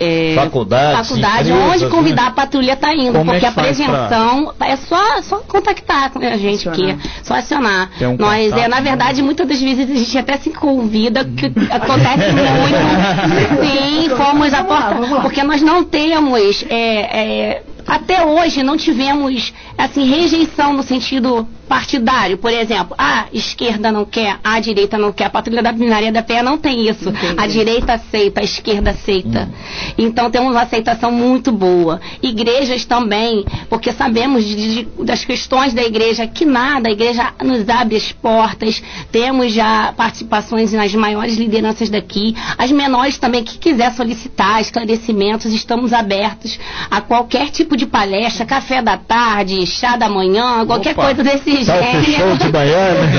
É, 0.00 0.32
é, 0.32 0.34
Faculdades, 0.34 1.08
faculdade, 1.08 1.50
empresas, 1.50 1.72
onde 1.74 1.84
né? 1.84 1.90
convidar 1.90 2.26
a 2.28 2.30
patrulha 2.30 2.74
tá 2.76 2.94
indo, 2.94 3.18
Como 3.18 3.30
é 3.30 3.34
porque 3.34 3.40
que 3.40 3.46
a 3.46 3.52
faz 3.52 3.76
pra- 3.76 3.86
prevenção 4.08 4.54
é 4.60 4.76
só, 4.76 5.22
só 5.22 5.36
contactar 5.40 6.10
a 6.16 6.36
gente 6.38 6.68
Acionar. 6.68 6.96
aqui, 6.96 7.08
só 7.22 7.34
acionar. 7.34 7.90
Um 8.00 8.16
Nós, 8.16 8.44
contato, 8.46 8.60
é, 8.64 8.68
na 8.68 8.76
né? 8.76 8.82
verdade, 8.82 9.22
muitas 9.22 9.46
das 9.46 9.60
vezes 9.60 9.90
a 9.90 9.94
gente 9.94 10.18
até 10.18 10.38
se 10.38 10.50
convida, 10.50 11.24
que 11.24 11.46
acontece 11.70 12.32
muito. 12.32 13.64
Sim, 13.64 14.08
fomos 14.16 14.54
a 14.54 14.64
porta, 14.64 14.94
porque 15.22 15.42
nós 15.42 15.60
não 15.62 15.84
temos, 15.84 16.64
é, 16.70 16.74
é, 16.76 17.62
até 17.86 18.24
hoje 18.24 18.62
não 18.62 18.76
tivemos 18.76 19.52
assim 19.76 20.04
rejeição 20.08 20.72
no 20.72 20.82
sentido 20.82 21.46
partidário, 21.70 22.36
por 22.36 22.50
exemplo, 22.52 22.94
a 22.98 23.26
esquerda 23.32 23.92
não 23.92 24.04
quer, 24.04 24.38
a 24.42 24.58
direita 24.58 24.98
não 24.98 25.12
quer, 25.12 25.26
a 25.26 25.30
patrulha 25.30 25.62
da 25.62 25.72
Maria 25.72 26.10
da 26.10 26.20
Penha 26.22 26.42
não 26.42 26.58
tem 26.58 26.88
isso. 26.88 27.08
Entendi. 27.08 27.34
A 27.36 27.46
direita 27.46 27.92
aceita, 27.94 28.40
a 28.40 28.44
esquerda 28.44 28.90
aceita. 28.90 29.48
Então 29.96 30.30
temos 30.30 30.50
uma 30.50 30.62
aceitação 30.62 31.12
muito 31.12 31.52
boa. 31.52 32.00
Igrejas 32.22 32.84
também, 32.84 33.44
porque 33.68 33.92
sabemos 33.92 34.44
de- 34.44 34.84
de- 34.84 35.04
das 35.04 35.24
questões 35.24 35.72
da 35.72 35.82
igreja 35.82 36.26
que 36.26 36.44
nada, 36.44 36.88
a 36.88 36.92
igreja 36.92 37.32
nos 37.44 37.68
abre 37.68 37.96
as 37.96 38.10
portas. 38.12 38.82
Temos 39.12 39.52
já 39.52 39.92
participações 39.96 40.72
nas 40.72 40.92
maiores 40.94 41.36
lideranças 41.36 41.88
daqui, 41.88 42.34
as 42.58 42.70
menores 42.72 43.16
também 43.18 43.44
que 43.44 43.58
quiser 43.58 43.92
solicitar 43.92 44.60
esclarecimentos, 44.60 45.52
estamos 45.52 45.92
abertos 45.92 46.58
a 46.90 47.00
qualquer 47.00 47.50
tipo 47.50 47.76
de 47.76 47.80
de 47.80 47.86
palestra, 47.86 48.44
café 48.44 48.82
da 48.82 48.98
tarde, 48.98 49.66
chá 49.66 49.96
da 49.96 50.06
manhã, 50.06 50.66
qualquer 50.66 50.92
Opa. 50.92 51.04
coisa 51.06 51.24
desse 51.24 51.59
Talk 51.66 51.82
gênero. 51.82 52.12
show 52.12 52.36
de 52.36 52.52
manhã, 52.52 52.94
né? 52.94 53.12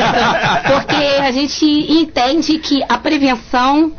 Isso, 0.00 0.72
porque 0.72 1.22
a 1.22 1.30
gente 1.32 1.64
entende 1.64 2.58
que 2.58 2.82
a 2.88 2.98
prevenção 2.98 3.92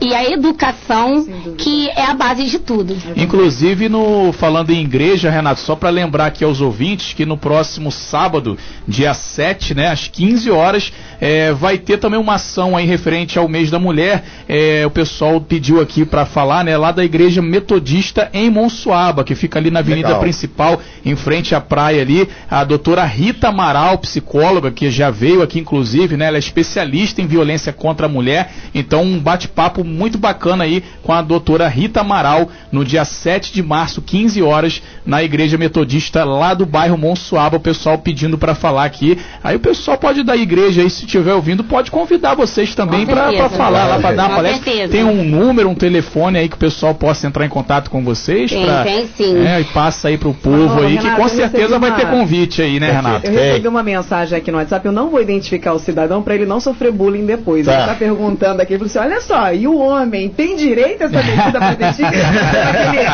e 0.00 0.14
a 0.14 0.30
educação 0.30 1.26
que 1.58 1.88
é 1.90 2.04
a 2.04 2.14
base 2.14 2.44
de 2.44 2.58
tudo. 2.58 2.96
Inclusive, 3.16 3.88
no, 3.88 4.32
falando 4.32 4.70
em 4.70 4.82
igreja, 4.82 5.30
Renato, 5.30 5.60
só 5.60 5.76
para 5.76 5.90
lembrar 5.90 6.26
aqui 6.26 6.42
aos 6.42 6.60
ouvintes 6.60 7.12
que 7.12 7.26
no 7.26 7.36
próximo 7.36 7.92
sábado, 7.92 8.56
dia 8.88 9.12
7, 9.12 9.74
né, 9.74 9.88
às 9.88 10.08
15 10.08 10.50
horas, 10.50 10.92
é, 11.20 11.52
vai 11.52 11.76
ter 11.78 11.98
também 11.98 12.18
uma 12.18 12.34
ação 12.34 12.76
aí 12.76 12.86
referente 12.86 13.38
ao 13.38 13.48
mês 13.48 13.70
da 13.70 13.78
mulher. 13.78 14.24
É, 14.48 14.84
o 14.86 14.90
pessoal 14.90 15.40
pediu 15.40 15.80
aqui 15.80 16.04
para 16.04 16.24
falar, 16.24 16.64
né, 16.64 16.76
lá 16.76 16.92
da 16.92 17.04
igreja 17.04 17.42
metodista 17.42 18.30
em 18.32 18.48
Monsuaba, 18.48 19.22
que 19.22 19.34
fica 19.34 19.58
ali 19.58 19.70
na 19.70 19.80
avenida 19.80 20.08
Legal. 20.08 20.22
principal, 20.22 20.80
em 21.04 21.14
frente 21.14 21.54
à 21.54 21.60
praia 21.60 22.00
ali. 22.00 22.28
A 22.50 22.64
doutora 22.64 23.04
Rita 23.04 23.48
Amaral, 23.48 23.98
psicóloga, 23.98 24.70
que 24.70 24.90
já 24.90 25.10
veio 25.10 25.42
aqui 25.42 25.58
inclusive, 25.58 26.16
né, 26.16 26.26
ela 26.26 26.36
é 26.36 26.38
especialista 26.38 27.20
em 27.20 27.26
violência 27.26 27.72
contra 27.72 28.06
a 28.06 28.08
mulher. 28.08 28.50
Então, 28.74 29.02
um 29.02 29.18
bate-papo 29.18 29.84
muito 29.90 30.16
bacana 30.18 30.64
aí 30.64 30.82
com 31.02 31.12
a 31.12 31.20
doutora 31.22 31.68
Rita 31.68 32.00
Amaral 32.00 32.48
no 32.72 32.84
dia 32.84 33.04
7 33.04 33.52
de 33.52 33.62
março, 33.62 34.00
15 34.00 34.42
horas, 34.42 34.82
na 35.04 35.22
igreja 35.22 35.58
metodista 35.58 36.24
lá 36.24 36.54
do 36.54 36.64
bairro 36.64 36.96
Monsuaba. 36.96 37.56
O 37.56 37.60
pessoal 37.60 37.98
pedindo 37.98 38.38
para 38.38 38.54
falar 38.54 38.84
aqui. 38.84 39.18
Aí 39.42 39.56
o 39.56 39.60
pessoal 39.60 39.98
pode 39.98 40.22
da 40.22 40.36
igreja 40.36 40.82
aí, 40.82 40.90
se 40.90 41.04
estiver 41.04 41.34
ouvindo, 41.34 41.64
pode 41.64 41.90
convidar 41.90 42.34
vocês 42.34 42.74
também 42.74 43.04
Com 43.06 43.12
para 43.12 43.48
falar 43.50 43.86
lá, 43.86 43.98
para 43.98 44.14
dar 44.14 44.22
uma 44.24 44.28
Com 44.30 44.36
palestra. 44.36 44.64
certeza. 44.64 44.92
Tem 44.92 45.04
um 45.04 45.24
número, 45.24 45.68
um 45.68 45.74
telefone 45.74 46.38
aí 46.38 46.48
que 46.48 46.54
o 46.56 46.58
pessoal 46.58 46.94
possa 46.94 47.26
entrar 47.26 47.44
em 47.44 47.48
contato 47.48 47.90
com 47.90 48.02
vocês. 48.04 48.50
Tem, 48.50 48.64
pra- 48.64 48.84
tem 48.84 49.08
sim. 49.16 49.44
É, 49.46 49.60
e 49.60 49.64
passa 49.64 50.08
aí 50.08 50.16
pro 50.18 50.32
povo 50.34 50.80
Ô, 50.80 50.84
aí, 50.84 50.96
que 50.96 51.02
Renato, 51.04 51.16
com 51.16 51.22
eu 51.22 51.28
certeza 51.28 51.78
vai 51.78 51.90
uma- 51.90 51.96
ter 51.98 52.06
convite 52.10 52.62
aí, 52.62 52.78
né, 52.78 52.90
Renato? 52.92 53.26
Eu 53.26 53.32
recebi 53.32 53.68
uma 53.68 53.82
mensagem 53.82 54.36
aqui 54.38 54.50
no 54.50 54.58
WhatsApp, 54.58 54.84
eu 54.86 54.92
não 54.92 55.10
vou 55.10 55.20
identificar 55.20 55.72
o 55.72 55.78
cidadão 55.78 56.22
para 56.22 56.34
ele 56.34 56.46
não 56.46 56.60
sofrer 56.60 56.92
bullying 56.92 57.24
depois. 57.26 57.66
Tá. 57.66 57.74
Ele 57.74 57.86
tá 57.86 57.94
perguntando 57.94 58.60
aqui, 58.62 58.74
ele 58.74 58.86
falou 58.88 59.04
assim, 59.04 59.12
olha 59.12 59.20
só, 59.20 59.52
e 59.52 59.66
o 59.66 59.76
homem 59.80 60.28
tem 60.28 60.54
direito 60.56 61.02
a 61.02 61.06
essa 61.06 61.22
medida 61.22 61.58
protetiva? 61.58 62.08
Aquele- 62.08 63.06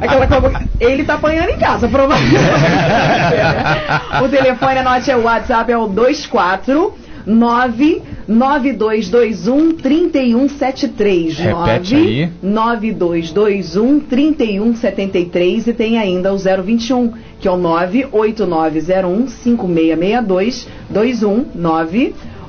aquela 0.00 0.26
ele 0.80 1.04
tá 1.04 1.14
apanhando 1.14 1.50
em 1.50 1.58
casa, 1.58 1.86
provavelmente. 1.88 2.36
o 4.24 4.28
telefone, 4.28 4.78
anote 4.78 5.10
é 5.10 5.16
o 5.16 5.22
WhatsApp, 5.22 5.70
é 5.72 5.78
o 5.78 5.88
24 5.88 6.94
99221 7.26 9.72
3173. 9.72 11.38
Repete 11.38 11.94
aí. 11.94 12.30
9221 12.42 14.00
3173 14.00 15.66
e 15.66 15.72
tem 15.74 15.98
ainda 15.98 16.32
o 16.32 16.38
021, 16.38 17.12
que 17.38 17.46
é 17.46 17.50
o 17.50 17.58
98901 17.58 19.28
5662 19.28 20.66
21 20.90 21.44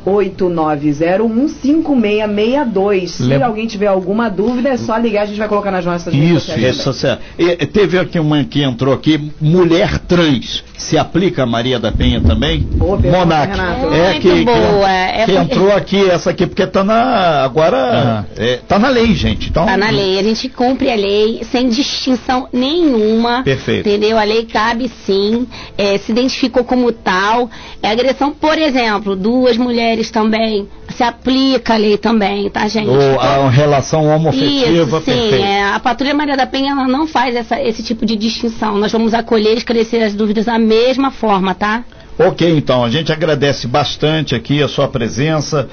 98901 0.05 1.47
5662. 1.47 3.11
Se 3.11 3.23
Lem- 3.23 3.41
alguém 3.43 3.67
tiver 3.67 3.87
alguma 3.87 4.29
dúvida, 4.29 4.69
é 4.69 4.77
só 4.77 4.97
ligar, 4.97 5.23
a 5.23 5.25
gente 5.25 5.37
vai 5.37 5.47
colocar 5.47 5.71
nas 5.71 5.85
nossas 5.85 6.13
redes 6.13 6.29
Isso, 6.37 6.45
sociais 6.47 6.75
Isso, 6.77 6.93
certo. 6.93 7.21
E, 7.37 7.65
teve 7.65 7.97
aqui 7.97 8.19
uma 8.19 8.43
que 8.43 8.61
entrou 8.63 8.93
aqui, 8.93 9.31
mulher 9.41 9.99
trans. 9.99 10.63
Se 10.77 10.97
aplica 10.97 11.43
a 11.43 11.45
Maria 11.45 11.79
da 11.79 11.91
Penha 11.91 12.21
também? 12.21 12.61
Boa 12.61 12.97
pergunta, 12.97 13.25
Monac. 13.25 13.51
Renato. 13.51 13.93
É 13.93 14.09
Muito 14.11 14.21
que, 14.21 14.29
que- 14.39 14.45
boa. 14.45 14.89
É 14.89 15.25
que 15.25 15.31
porque- 15.33 15.53
entrou 15.53 15.71
aqui, 15.73 16.09
essa 16.09 16.29
aqui, 16.29 16.47
porque 16.47 16.65
tá 16.67 16.83
na. 16.83 17.43
Agora. 17.43 17.77
Aham. 17.77 18.25
é, 18.37 18.59
tá 18.67 18.79
na 18.79 18.89
lei, 18.89 19.13
gente. 19.13 19.49
Então, 19.49 19.65
Tá 19.65 19.75
na 19.77 19.89
lei, 19.89 20.17
a 20.19 20.23
gente 20.23 20.47
cumpre 20.49 20.89
a 20.91 20.95
lei 20.95 21.41
sem 21.51 21.67
distinção 21.69 22.47
nenhuma. 22.53 23.43
Perfeito. 23.43 23.87
Entendeu? 23.87 24.17
A 24.17 24.23
lei 24.23 24.45
cabe 24.45 24.89
sim, 25.05 25.45
é, 25.77 25.97
se 25.97 26.11
identificou 26.11 26.63
como 26.63 26.91
tal. 26.91 27.49
É 27.83 27.89
agressão, 27.89 28.31
por 28.31 28.57
exemplo, 28.57 29.15
duas 29.15 29.57
mulheres 29.57 29.98
também. 30.11 30.67
Se 30.89 31.03
aplica 31.03 31.73
a 31.73 31.77
lei 31.77 31.97
também, 31.97 32.49
tá, 32.49 32.67
gente? 32.67 32.87
Ou 32.89 33.19
a 33.19 33.49
relação 33.49 34.05
homoafetiva, 34.05 34.97
Isso, 34.97 35.01
sim. 35.01 35.33
é, 35.41 35.63
a 35.73 35.79
Patrulha 35.79 36.13
Maria 36.13 36.37
da 36.37 36.45
Penha 36.45 36.71
ela 36.71 36.87
não 36.87 37.07
faz 37.07 37.35
essa- 37.35 37.59
esse 37.61 37.81
tipo 37.83 38.05
de 38.05 38.15
distinção. 38.15 38.77
Nós 38.77 38.91
vamos 38.91 39.13
acolher 39.13 39.53
e 39.53 39.57
esclarecer 39.57 40.03
as 40.05 40.13
dúvidas 40.13 40.45
da 40.45 40.59
mesma 40.59 41.09
forma, 41.11 41.53
tá? 41.55 41.83
Ok, 42.21 42.41
então, 42.57 42.83
a 42.83 42.89
gente 42.89 43.13
agradece 43.13 43.65
bastante 43.65 44.35
aqui 44.35 44.61
a 44.61 44.67
sua 44.67 44.89
presença, 44.89 45.69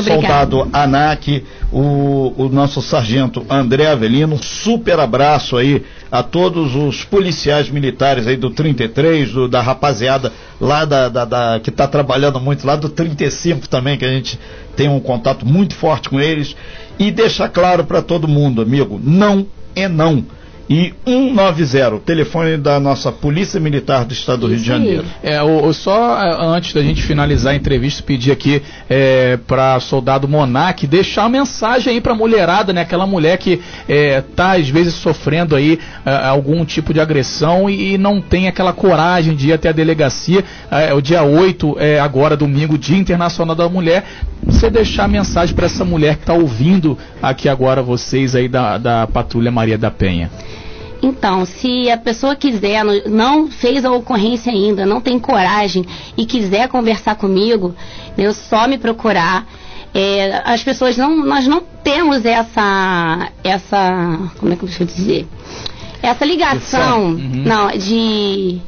obrigada. 0.00 0.02
soldado 0.02 0.68
Anak, 0.72 1.44
o, 1.70 2.34
o 2.36 2.48
nosso 2.48 2.82
sargento 2.82 3.46
André 3.48 3.86
Avelino, 3.86 4.34
um 4.34 4.42
super 4.42 4.98
abraço 4.98 5.56
aí 5.56 5.84
a 6.10 6.24
todos 6.24 6.74
os 6.74 7.04
policiais 7.04 7.70
militares 7.70 8.26
aí 8.26 8.36
do 8.36 8.50
33, 8.50 9.30
do, 9.30 9.46
da 9.48 9.62
rapaziada 9.62 10.32
lá 10.60 10.84
da, 10.84 11.08
da- 11.08 11.24
da- 11.24 11.60
que 11.60 11.70
está 11.70 11.86
trabalhando 11.86 12.40
muito 12.40 12.66
lá 12.66 12.74
do 12.74 12.88
35 12.88 13.68
também, 13.68 13.96
que 13.96 14.04
a 14.04 14.08
gente 14.10 14.40
tem 14.74 14.88
um 14.88 14.98
contato 14.98 15.46
muito 15.46 15.76
forte 15.76 16.08
com 16.10 16.18
eles, 16.20 16.56
e 16.98 17.12
deixar 17.12 17.48
claro 17.48 17.84
para 17.84 18.02
todo 18.02 18.26
mundo, 18.26 18.60
amigo, 18.60 19.00
não 19.04 19.46
é 19.76 19.88
não. 19.88 20.24
E 20.68 20.92
190, 21.06 22.00
telefone 22.04 22.56
da 22.56 22.80
nossa 22.80 23.12
Polícia 23.12 23.60
Militar 23.60 24.04
do 24.04 24.12
Estado 24.12 24.40
do 24.40 24.46
Rio 24.48 24.56
de. 24.58 24.64
Janeiro. 24.64 25.04
É, 25.22 25.40
o, 25.42 25.64
o- 25.66 25.72
só 25.72 26.20
é, 26.20 26.36
antes 26.56 26.72
da 26.72 26.82
gente 26.82 27.02
finalizar 27.02 27.52
a 27.52 27.56
entrevista, 27.56 28.02
pedir 28.02 28.32
aqui 28.32 28.60
é, 28.90 29.38
para 29.46 29.78
soldado 29.78 30.26
Monac 30.26 30.84
deixar 30.86 31.22
uma 31.22 31.28
mensagem 31.28 31.92
aí 31.92 32.00
para 32.00 32.14
mulherada, 32.16 32.72
né? 32.72 32.80
Aquela 32.80 33.06
mulher 33.06 33.38
que 33.38 33.60
é, 33.88 34.20
tá 34.34 34.56
às 34.56 34.68
vezes 34.68 34.94
sofrendo 34.94 35.54
aí 35.54 35.78
é, 36.04 36.10
algum 36.26 36.64
tipo 36.64 36.92
de 36.92 36.98
agressão 37.00 37.70
e, 37.70 37.94
e 37.94 37.98
não 37.98 38.20
tem 38.20 38.48
aquela 38.48 38.72
coragem 38.72 39.36
de 39.36 39.48
ir 39.48 39.52
até 39.52 39.68
a 39.68 39.72
delegacia. 39.72 40.44
É, 40.70 40.92
o 40.92 41.00
dia 41.00 41.22
8, 41.22 41.76
é, 41.78 42.00
agora 42.00 42.36
domingo, 42.36 42.76
Dia 42.76 42.98
Internacional 42.98 43.54
da 43.54 43.68
Mulher. 43.68 44.04
Você 44.42 44.68
deixar 44.70 45.04
a 45.04 45.08
mensagem 45.08 45.54
para 45.54 45.66
essa 45.66 45.84
mulher 45.84 46.16
que 46.16 46.22
está 46.22 46.32
ouvindo 46.34 46.96
aqui 47.22 47.48
agora 47.48 47.82
vocês 47.82 48.34
aí 48.34 48.48
da, 48.48 48.78
da 48.78 49.06
Patrulha 49.06 49.50
Maria 49.50 49.78
da 49.78 49.90
Penha. 49.90 50.30
Então, 51.02 51.44
se 51.44 51.90
a 51.90 51.96
pessoa 51.98 52.34
quiser, 52.34 52.82
não- 53.06 53.48
fez 53.50 53.84
a 53.84 53.92
ocorrência 53.92 54.50
ainda, 54.52 54.86
não 54.86 55.00
tem 55.00 55.18
coragem 55.18 55.84
e 56.16 56.24
quiser 56.24 56.68
conversar 56.68 57.14
comigo, 57.16 57.74
eu 58.16 58.32
só 58.32 58.66
me 58.66 58.78
procurar. 58.78 59.46
É, 59.94 60.42
as 60.44 60.62
pessoas 60.62 60.96
não, 60.96 61.16
nós 61.24 61.46
não 61.46 61.62
temos 61.82 62.24
essa, 62.24 63.28
essa, 63.42 64.18
como 64.38 64.52
é 64.52 64.56
que 64.56 64.64
eu 64.64 64.68
vou 64.68 64.86
dizer, 64.86 65.26
essa 66.02 66.24
ligação, 66.24 67.04
Uhum. 67.10 67.42
não, 67.46 67.68
de 67.70 68.60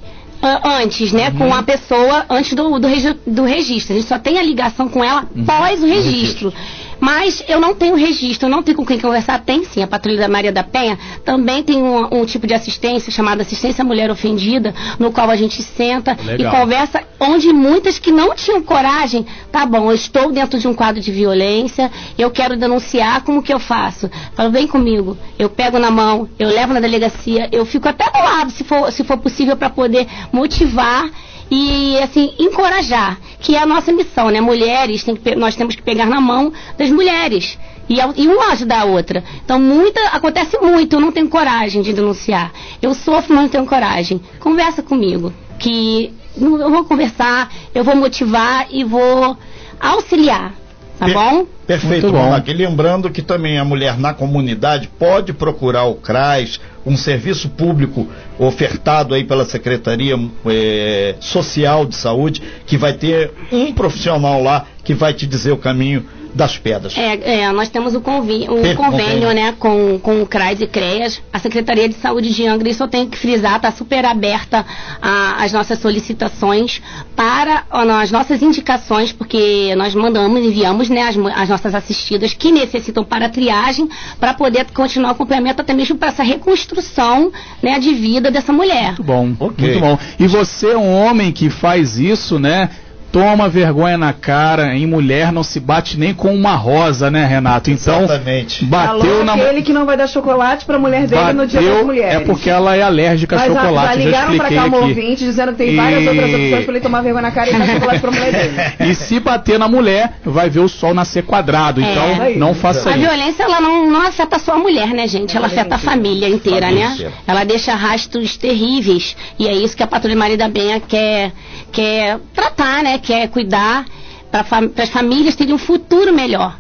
antes, 0.65 1.13
né, 1.13 1.31
com 1.33 1.53
a 1.53 1.63
pessoa 1.63 2.25
antes 2.31 2.55
do, 2.55 2.79
do, 2.79 2.89
do 3.27 3.45
registro. 3.45 3.95
A 3.95 3.99
gente 3.99 4.09
só 4.09 4.19
tem 4.19 4.39
a 4.39 4.43
ligação 4.43 4.89
com 4.89 5.03
ela 5.03 5.27
pós 5.45 5.83
o 5.83 5.87
registro. 5.87 6.53
Mas 7.01 7.43
eu 7.49 7.61
não 7.61 7.75
tenho 7.75 7.95
registro, 7.95 8.49
não 8.49 8.63
tenho 8.63 8.77
com 8.77 8.85
quem 8.85 8.99
conversar. 8.99 9.41
Tem 9.41 9.65
sim, 9.65 9.83
a 9.83 9.87
Patrulha 9.87 10.19
da 10.19 10.29
Maria 10.29 10.53
da 10.53 10.65
Penha 10.65 10.99
também 11.25 11.63
tem 11.63 11.83
um, 11.83 12.21
um 12.21 12.25
tipo 12.25 12.47
de 12.47 12.55
assistência 12.55 13.13
chamada 13.13 13.43
assistência 13.43 13.83
à 13.83 13.85
mulher 13.85 14.11
ofendida, 14.11 14.75
no 14.99 15.13
qual 15.13 15.31
a 15.31 15.37
gente 15.37 15.63
senta 15.63 16.17
Legal. 16.25 16.53
e 16.53 16.57
conversa, 16.57 17.03
onde 17.21 17.53
muitas 17.53 17.99
que 17.99 18.11
não 18.11 18.35
tinham 18.35 18.63
coragem, 18.63 19.27
tá 19.51 19.65
bom, 19.65 19.91
eu 19.91 19.95
estou 19.95 20.31
dentro 20.33 20.59
de 20.59 20.67
um 20.67 20.75
quadro 20.75 21.01
de 21.01 21.11
violência, 21.11 21.91
eu 22.19 22.31
quero 22.31 22.57
denunciar, 22.57 23.23
como 23.23 23.43
que 23.43 23.53
eu 23.53 23.59
faço? 23.59 24.11
Falo, 24.35 24.51
vem 24.51 24.67
comigo, 24.67 25.17
eu 25.39 25.49
pego 25.49 25.79
na 25.79 25.91
mão, 25.91 26.29
eu 26.39 26.49
levo 26.49 26.73
na 26.73 26.81
delegacia, 26.81 27.49
eu 27.53 27.65
fico 27.65 27.89
até 27.89 28.05
do 28.11 28.19
lado, 28.19 28.51
se 28.51 28.65
for, 28.65 28.93
se 28.93 29.05
for 29.05 29.19
possível, 29.19 29.57
para 29.57 29.71
poder 29.71 30.07
motivar 30.33 31.11
e 31.51 31.99
assim 31.99 32.35
encorajar, 32.39 33.19
que 33.41 33.55
é 33.55 33.63
a 33.63 33.67
nossa 33.67 33.93
missão, 33.93 34.31
né? 34.31 34.41
Mulheres, 34.41 35.03
tem 35.05 35.17
que 35.17 35.35
nós 35.35 35.57
temos 35.57 35.75
que 35.75 35.83
pegar 35.83 36.07
na 36.07 36.21
mão 36.21 36.53
das 36.77 36.91
mulheres 36.91 37.59
e, 37.89 37.99
e 38.17 38.29
uma 38.29 38.53
ajudar 38.53 38.83
a 38.83 38.85
outra. 38.85 39.25
Então 39.45 39.59
muita 39.59 40.01
acontece 40.09 40.59
muito, 40.59 40.97
eu 40.97 41.01
não 41.01 41.11
tenho 41.11 41.29
coragem 41.29 41.83
de 41.83 41.93
denunciar. 41.93 42.53
Eu 42.83 42.95
sofro, 42.95 43.35
mas 43.35 43.45
não 43.45 43.49
tenho 43.49 43.67
coragem. 43.67 44.21
Conversa 44.39 44.83
comigo, 44.83 45.33
que 45.59 46.13
eu 46.41 46.71
vou 46.71 46.85
conversar, 46.85 47.51
eu 47.75 47.83
vou 47.83 47.97
motivar 47.97 48.67
e 48.71 48.85
vou 48.85 49.37
auxiliar, 49.81 50.55
tá 50.99 51.07
Per- 51.07 51.15
bom? 51.15 51.47
Perfeito, 51.67 52.07
Muito 52.07 52.13
bom. 52.13 52.25
Monac. 52.25 52.51
E 52.51 52.55
lembrando 52.55 53.11
que 53.11 53.23
também 53.23 53.59
a 53.59 53.65
mulher 53.65 53.99
na 53.99 54.15
comunidade 54.15 54.89
pode 54.99 55.33
procurar 55.33 55.85
o 55.85 55.95
CRAS, 55.95 56.61
um 56.87 56.97
serviço 56.97 57.51
público 57.51 58.09
ofertado 58.39 59.15
aí 59.15 59.25
pela 59.25 59.45
Secretaria 59.45 60.15
eh, 60.47 61.15
Social 61.21 61.85
de 61.85 61.95
Saúde, 61.95 62.43
que 62.67 62.77
vai 62.79 62.95
ter 62.95 63.31
um 63.53 63.73
profissional 63.73 64.43
lá 64.43 64.67
que 64.89 64.95
vai 64.95 65.13
te 65.13 65.27
dizer 65.27 65.53
o 65.53 65.59
caminho 65.59 66.03
das 66.35 66.57
Pedras. 66.57 66.97
É, 66.97 67.43
é, 67.43 67.53
nós 67.53 67.69
temos 67.69 67.95
o, 67.95 68.01
convênio, 68.01 68.55
o 68.55 68.75
convênio, 68.75 69.31
né, 69.35 69.55
com, 69.59 69.99
com 69.99 70.23
o 70.23 70.27
CRAS 70.27 70.63
e 70.63 70.67
CREAS. 70.67 71.21
A 71.31 71.39
Secretaria 71.39 71.87
de 71.87 71.95
Saúde 71.97 72.33
de 72.33 72.47
Angra, 72.47 72.71
isso 72.71 72.83
eu 72.83 72.89
tenho 72.89 73.07
que 73.07 73.19
frisar, 73.19 73.57
está 73.57 73.71
super 73.71 74.07
aberta 74.07 74.65
às 75.03 75.53
nossas 75.53 75.79
solicitações 75.81 76.81
para 77.15 77.65
as 77.71 78.11
nossas 78.11 78.41
indicações, 78.41 79.13
porque 79.13 79.75
nós 79.77 79.95
mandamos, 79.95 80.43
enviamos 80.43 80.89
né, 80.89 81.03
as, 81.03 81.17
as 81.37 81.51
nossas 81.51 81.75
assistidas 81.75 82.33
que 82.33 82.51
necessitam 82.51 83.05
para 83.05 83.29
triagem, 83.29 83.91
para 84.19 84.33
poder 84.33 84.65
continuar 84.73 85.11
o 85.11 85.13
acompanhamento 85.13 85.61
até 85.61 85.75
mesmo 85.75 85.99
para 85.99 86.09
essa 86.09 86.23
reconstrução 86.23 87.31
né, 87.63 87.79
de 87.79 87.93
vida 87.93 88.31
dessa 88.31 88.55
mulher. 88.55 88.87
Muito 88.87 89.05
bom, 89.05 89.35
okay. 89.39 89.67
muito 89.69 89.81
bom. 89.81 89.99
E 90.19 90.27
você 90.27 90.69
é 90.69 90.79
um 90.79 90.95
homem 90.95 91.31
que 91.31 91.51
faz 91.51 91.99
isso, 91.99 92.39
né? 92.39 92.71
Toma 93.11 93.49
vergonha 93.49 93.97
na 93.97 94.13
cara, 94.13 94.75
em 94.75 94.87
mulher 94.87 95.33
não 95.33 95.43
se 95.43 95.59
bate 95.59 95.99
nem 95.99 96.13
com 96.15 96.35
uma 96.35 96.55
rosa, 96.55 97.11
né, 97.11 97.25
Renato? 97.27 97.71
Então, 97.71 98.05
Exatamente. 98.05 98.65
bateu 98.65 99.15
Alô, 99.15 99.25
na 99.25 99.35
aquele 99.35 99.63
que 99.63 99.73
não 99.73 99.87
vai 99.87 99.97
dar 99.97 100.07
chocolate 100.07 100.65
pra 100.65 100.79
mulher 100.79 101.07
dele 101.07 101.21
bateu, 101.21 101.37
no 101.37 101.47
dia 101.47 101.61
das 101.61 101.85
mulheres. 101.85 102.15
É 102.15 102.21
porque 102.21 102.51
ela 102.51 102.77
é 102.77 102.83
alérgica 102.83 103.37
Mas, 103.37 103.51
a 103.51 103.55
chocolate, 103.55 103.99
já 103.99 104.05
ligaram 104.05 104.33
já 104.33 104.39
pra 104.39 104.49
cá 104.49 104.65
aqui. 104.65 104.75
um 104.75 104.83
ouvinte 104.83 105.25
dizendo 105.25 105.53
que 105.53 105.59
tem 105.59 105.71
e... 105.71 105.77
várias 105.77 106.07
outras 106.07 106.35
opções 106.35 106.65
pra 106.65 106.75
ele 106.75 106.81
tomar 106.81 107.03
vergonha 107.03 107.23
na 107.23 107.31
cara 107.31 107.51
e 107.51 107.53
dar 107.59 107.67
chocolate 107.67 108.01
pra 108.01 108.11
mulher 108.11 108.33
dele. 108.33 108.59
E 108.89 108.95
se 108.95 109.21
bater 109.21 109.59
na 109.59 109.69
mulher, 109.69 110.13
vai 110.25 110.49
ver 110.49 110.61
o 110.61 110.69
sol 110.69 110.95
nascer 110.95 111.23
quadrado. 111.25 111.81
É. 111.81 111.91
Então, 111.91 112.39
não 112.39 112.55
faça 112.55 112.91
A 112.91 112.93
isso. 112.97 113.01
violência, 113.01 113.43
ela 113.43 113.61
não, 113.61 113.91
não 113.91 114.07
afeta 114.07 114.39
só 114.39 114.53
a 114.53 114.59
mulher, 114.59 114.89
né, 114.89 115.07
gente? 115.07 115.37
Ela 115.37 115.47
afeta 115.47 115.75
a 115.75 115.79
família 115.79 116.29
inteira, 116.29 116.67
Família 116.67 116.89
né? 116.91 117.13
Ela 117.27 117.45
deixa 117.45 117.75
rastros 117.75 118.37
terríveis. 118.37 119.17
E 119.39 119.47
é 119.47 119.53
isso 119.53 119.77
que 119.77 119.83
a 119.83 119.87
Patrulha 119.87 120.17
Maria 120.17 120.37
da 120.37 120.49
Penha 120.49 120.81
quer, 120.81 121.33
quer 121.73 122.19
tratar, 122.35 122.83
né? 122.83 122.98
Quer 122.99 123.29
cuidar 123.29 123.85
para 124.31 124.45
fam 124.45 124.71
as 124.77 124.91
famílias 124.91 125.37
terem 125.37 125.55
um 125.55 125.59
futuro 125.59 126.13
melhor. 126.13 126.57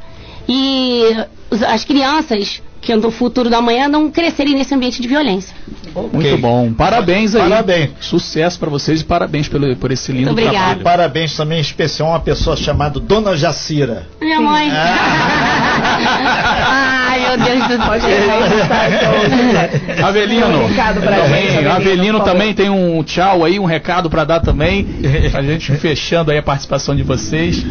E 0.48 1.02
as 1.66 1.84
crianças 1.84 2.62
que 2.80 2.94
no 2.94 3.10
futuro 3.10 3.50
da 3.50 3.60
manhã 3.60 3.88
não 3.88 4.10
crescerem 4.10 4.54
nesse 4.54 4.74
ambiente 4.74 5.02
de 5.02 5.08
violência. 5.08 5.54
Muito 6.12 6.38
bom. 6.38 6.72
Parabéns 6.72 7.34
aí. 7.34 7.42
Parabéns. 7.42 7.90
Sucesso 8.00 8.58
pra 8.58 8.70
vocês 8.70 9.00
e 9.00 9.04
parabéns 9.04 9.48
pelo, 9.48 9.74
por 9.76 9.90
esse 9.90 10.12
lindo 10.12 10.26
Muito 10.26 10.38
obrigada. 10.40 10.76
trabalho. 10.76 10.84
Parabéns 10.84 11.36
também 11.36 11.58
em 11.58 11.60
especial 11.60 12.08
a 12.08 12.12
uma 12.12 12.20
pessoa 12.20 12.56
chamada 12.56 13.00
Dona 13.00 13.36
Jacira. 13.36 14.06
Minha 14.20 14.40
mãe. 14.40 14.70
Ai, 14.72 14.88
meu 17.28 17.46
Deus 17.46 17.68
do 17.68 17.86
Pode 17.86 18.02
céu. 18.02 18.40
registrar 18.40 18.88
esse 18.88 20.02
Avelino, 20.02 20.46
Um 20.46 20.74
também, 20.74 21.66
Avelino, 21.66 22.20
também 22.20 22.54
tem 22.54 22.70
um 22.70 23.02
tchau 23.02 23.44
aí, 23.44 23.58
um 23.58 23.64
recado 23.64 24.08
pra 24.08 24.24
dar 24.24 24.40
também. 24.40 24.86
A 25.34 25.42
gente 25.42 25.72
fechando 25.76 26.30
aí 26.30 26.38
a 26.38 26.42
participação 26.42 26.94
de 26.96 27.02
vocês. 27.02 27.64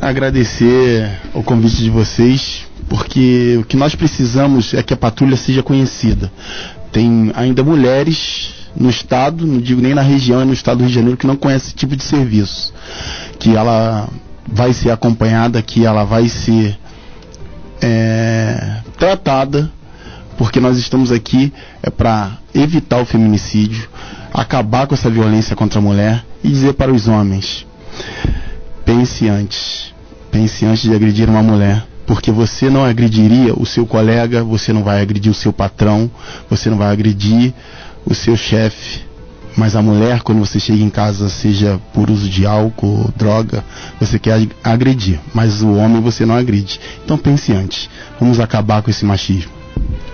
agradecer 0.00 1.10
o 1.34 1.42
convite 1.42 1.76
de 1.76 1.90
vocês, 1.90 2.66
porque 2.88 3.56
o 3.60 3.64
que 3.64 3.76
nós 3.76 3.94
precisamos 3.94 4.74
é 4.74 4.82
que 4.82 4.94
a 4.94 4.96
patrulha 4.96 5.36
seja 5.36 5.62
conhecida. 5.62 6.30
Tem 6.92 7.32
ainda 7.34 7.62
mulheres 7.62 8.54
no 8.76 8.90
estado, 8.90 9.46
não 9.46 9.58
digo 9.60 9.80
nem 9.80 9.94
na 9.94 10.02
região, 10.02 10.40
é 10.40 10.44
no 10.44 10.52
estado 10.52 10.78
do 10.78 10.80
Rio 10.82 10.88
de 10.88 10.94
Janeiro, 10.94 11.16
que 11.16 11.26
não 11.26 11.36
conhecem 11.36 11.68
esse 11.68 11.76
tipo 11.76 11.94
de 11.96 12.02
serviço. 12.02 12.72
Que 13.38 13.54
ela 13.56 14.08
vai 14.46 14.72
ser 14.72 14.90
acompanhada, 14.90 15.62
que 15.62 15.84
ela 15.84 16.04
vai 16.04 16.28
ser 16.28 16.76
é, 17.80 18.78
tratada, 19.04 19.70
porque 20.38 20.58
nós 20.60 20.78
estamos 20.78 21.12
aqui 21.12 21.52
é 21.82 21.90
para 21.90 22.38
evitar 22.54 23.00
o 23.00 23.04
feminicídio, 23.04 23.86
acabar 24.32 24.86
com 24.86 24.94
essa 24.94 25.10
violência 25.10 25.54
contra 25.54 25.78
a 25.78 25.82
mulher 25.82 26.24
e 26.42 26.48
dizer 26.48 26.72
para 26.74 26.90
os 26.92 27.06
homens: 27.06 27.66
pense 28.84 29.28
antes. 29.28 29.92
Pense 30.30 30.64
antes 30.64 30.82
de 30.82 30.94
agredir 30.94 31.28
uma 31.28 31.42
mulher. 31.42 31.86
Porque 32.06 32.30
você 32.32 32.68
não 32.68 32.84
agrediria 32.84 33.54
o 33.54 33.64
seu 33.64 33.86
colega, 33.86 34.42
você 34.42 34.72
não 34.72 34.82
vai 34.82 35.00
agredir 35.00 35.30
o 35.30 35.34
seu 35.34 35.52
patrão, 35.52 36.10
você 36.50 36.68
não 36.68 36.76
vai 36.76 36.88
agredir 36.92 37.54
o 38.04 38.14
seu 38.14 38.36
chefe. 38.36 39.02
Mas 39.56 39.76
a 39.76 39.82
mulher, 39.82 40.22
quando 40.22 40.40
você 40.40 40.58
chega 40.58 40.82
em 40.82 40.90
casa, 40.90 41.28
seja 41.28 41.80
por 41.92 42.10
uso 42.10 42.28
de 42.28 42.44
álcool, 42.44 43.12
droga, 43.16 43.64
você 44.00 44.18
quer 44.18 44.32
ag- 44.34 44.50
agredir. 44.64 45.20
Mas 45.32 45.62
o 45.62 45.74
homem 45.74 46.00
você 46.02 46.26
não 46.26 46.34
agride. 46.34 46.80
Então 47.04 47.16
pense 47.16 47.52
antes. 47.52 47.88
Vamos 48.18 48.40
acabar 48.40 48.82
com 48.82 48.90
esse 48.90 49.04
machismo. 49.04 49.52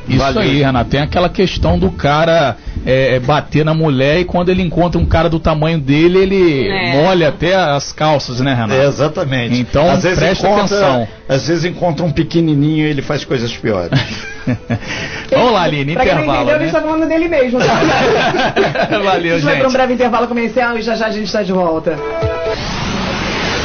Isso 0.08 0.18
Valeu. 0.18 0.42
aí, 0.42 0.62
Renato. 0.62 0.90
Tem 0.90 1.00
aquela 1.00 1.28
questão 1.28 1.78
do 1.78 1.90
cara 1.90 2.56
é, 2.84 3.14
é, 3.16 3.20
bater 3.20 3.64
na 3.64 3.74
mulher 3.74 4.18
e 4.20 4.24
quando 4.24 4.48
ele 4.48 4.62
encontra 4.62 5.00
um 5.00 5.04
cara 5.06 5.28
do 5.28 5.38
tamanho 5.38 5.78
dele, 5.78 6.18
ele 6.18 6.68
É. 6.68 6.92
molha 7.02 7.28
até 7.28 7.54
as 7.54 7.92
calças, 7.92 8.40
né, 8.40 8.52
Renato? 8.54 8.72
É, 8.74 8.86
exatamente. 8.86 9.60
Então, 9.60 9.88
às 9.90 10.02
vezes 10.02 10.18
presta 10.18 10.46
encontra, 10.48 10.64
atenção. 10.64 11.08
Às 11.28 11.46
vezes 11.46 11.64
encontra 11.64 12.04
um 12.04 12.10
pequenininho 12.10 12.86
e 12.86 12.90
ele 12.90 13.02
faz 13.02 13.24
coisas 13.24 13.54
piores. 13.56 13.90
Vamos 15.30 15.52
lá, 15.52 15.62
Aline, 15.62 15.92
Pra 15.94 16.02
quem 16.04 16.14
não 16.14 16.22
intervalo. 16.22 16.50
entendeu, 16.50 16.56
a 16.56 16.62
gente 16.62 16.72
tá 16.72 16.80
Né? 16.80 16.86
falando 16.86 17.08
dele 17.08 17.28
mesmo. 17.28 17.58
Tá? 17.60 18.98
Valeu, 19.04 19.34
a 19.34 19.38
gente 19.38 19.44
vai 19.44 19.58
pra 19.58 19.68
um 19.68 19.72
breve 19.72 19.94
intervalo 19.94 20.26
comercial 20.26 20.76
e 20.78 20.82
já 20.82 20.94
já 20.96 21.06
a 21.06 21.10
gente 21.10 21.30
tá 21.30 21.42
de 21.42 21.52
volta. 21.52 21.96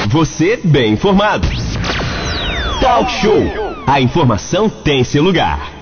Você 0.10 0.60
bem 0.64 0.94
informado. 0.94 1.48
Talk 2.80 3.12
Show. 3.22 3.76
A 3.88 4.00
informação 4.02 4.70
tem 4.70 5.04
seu 5.04 5.24
lugar. 5.24 5.75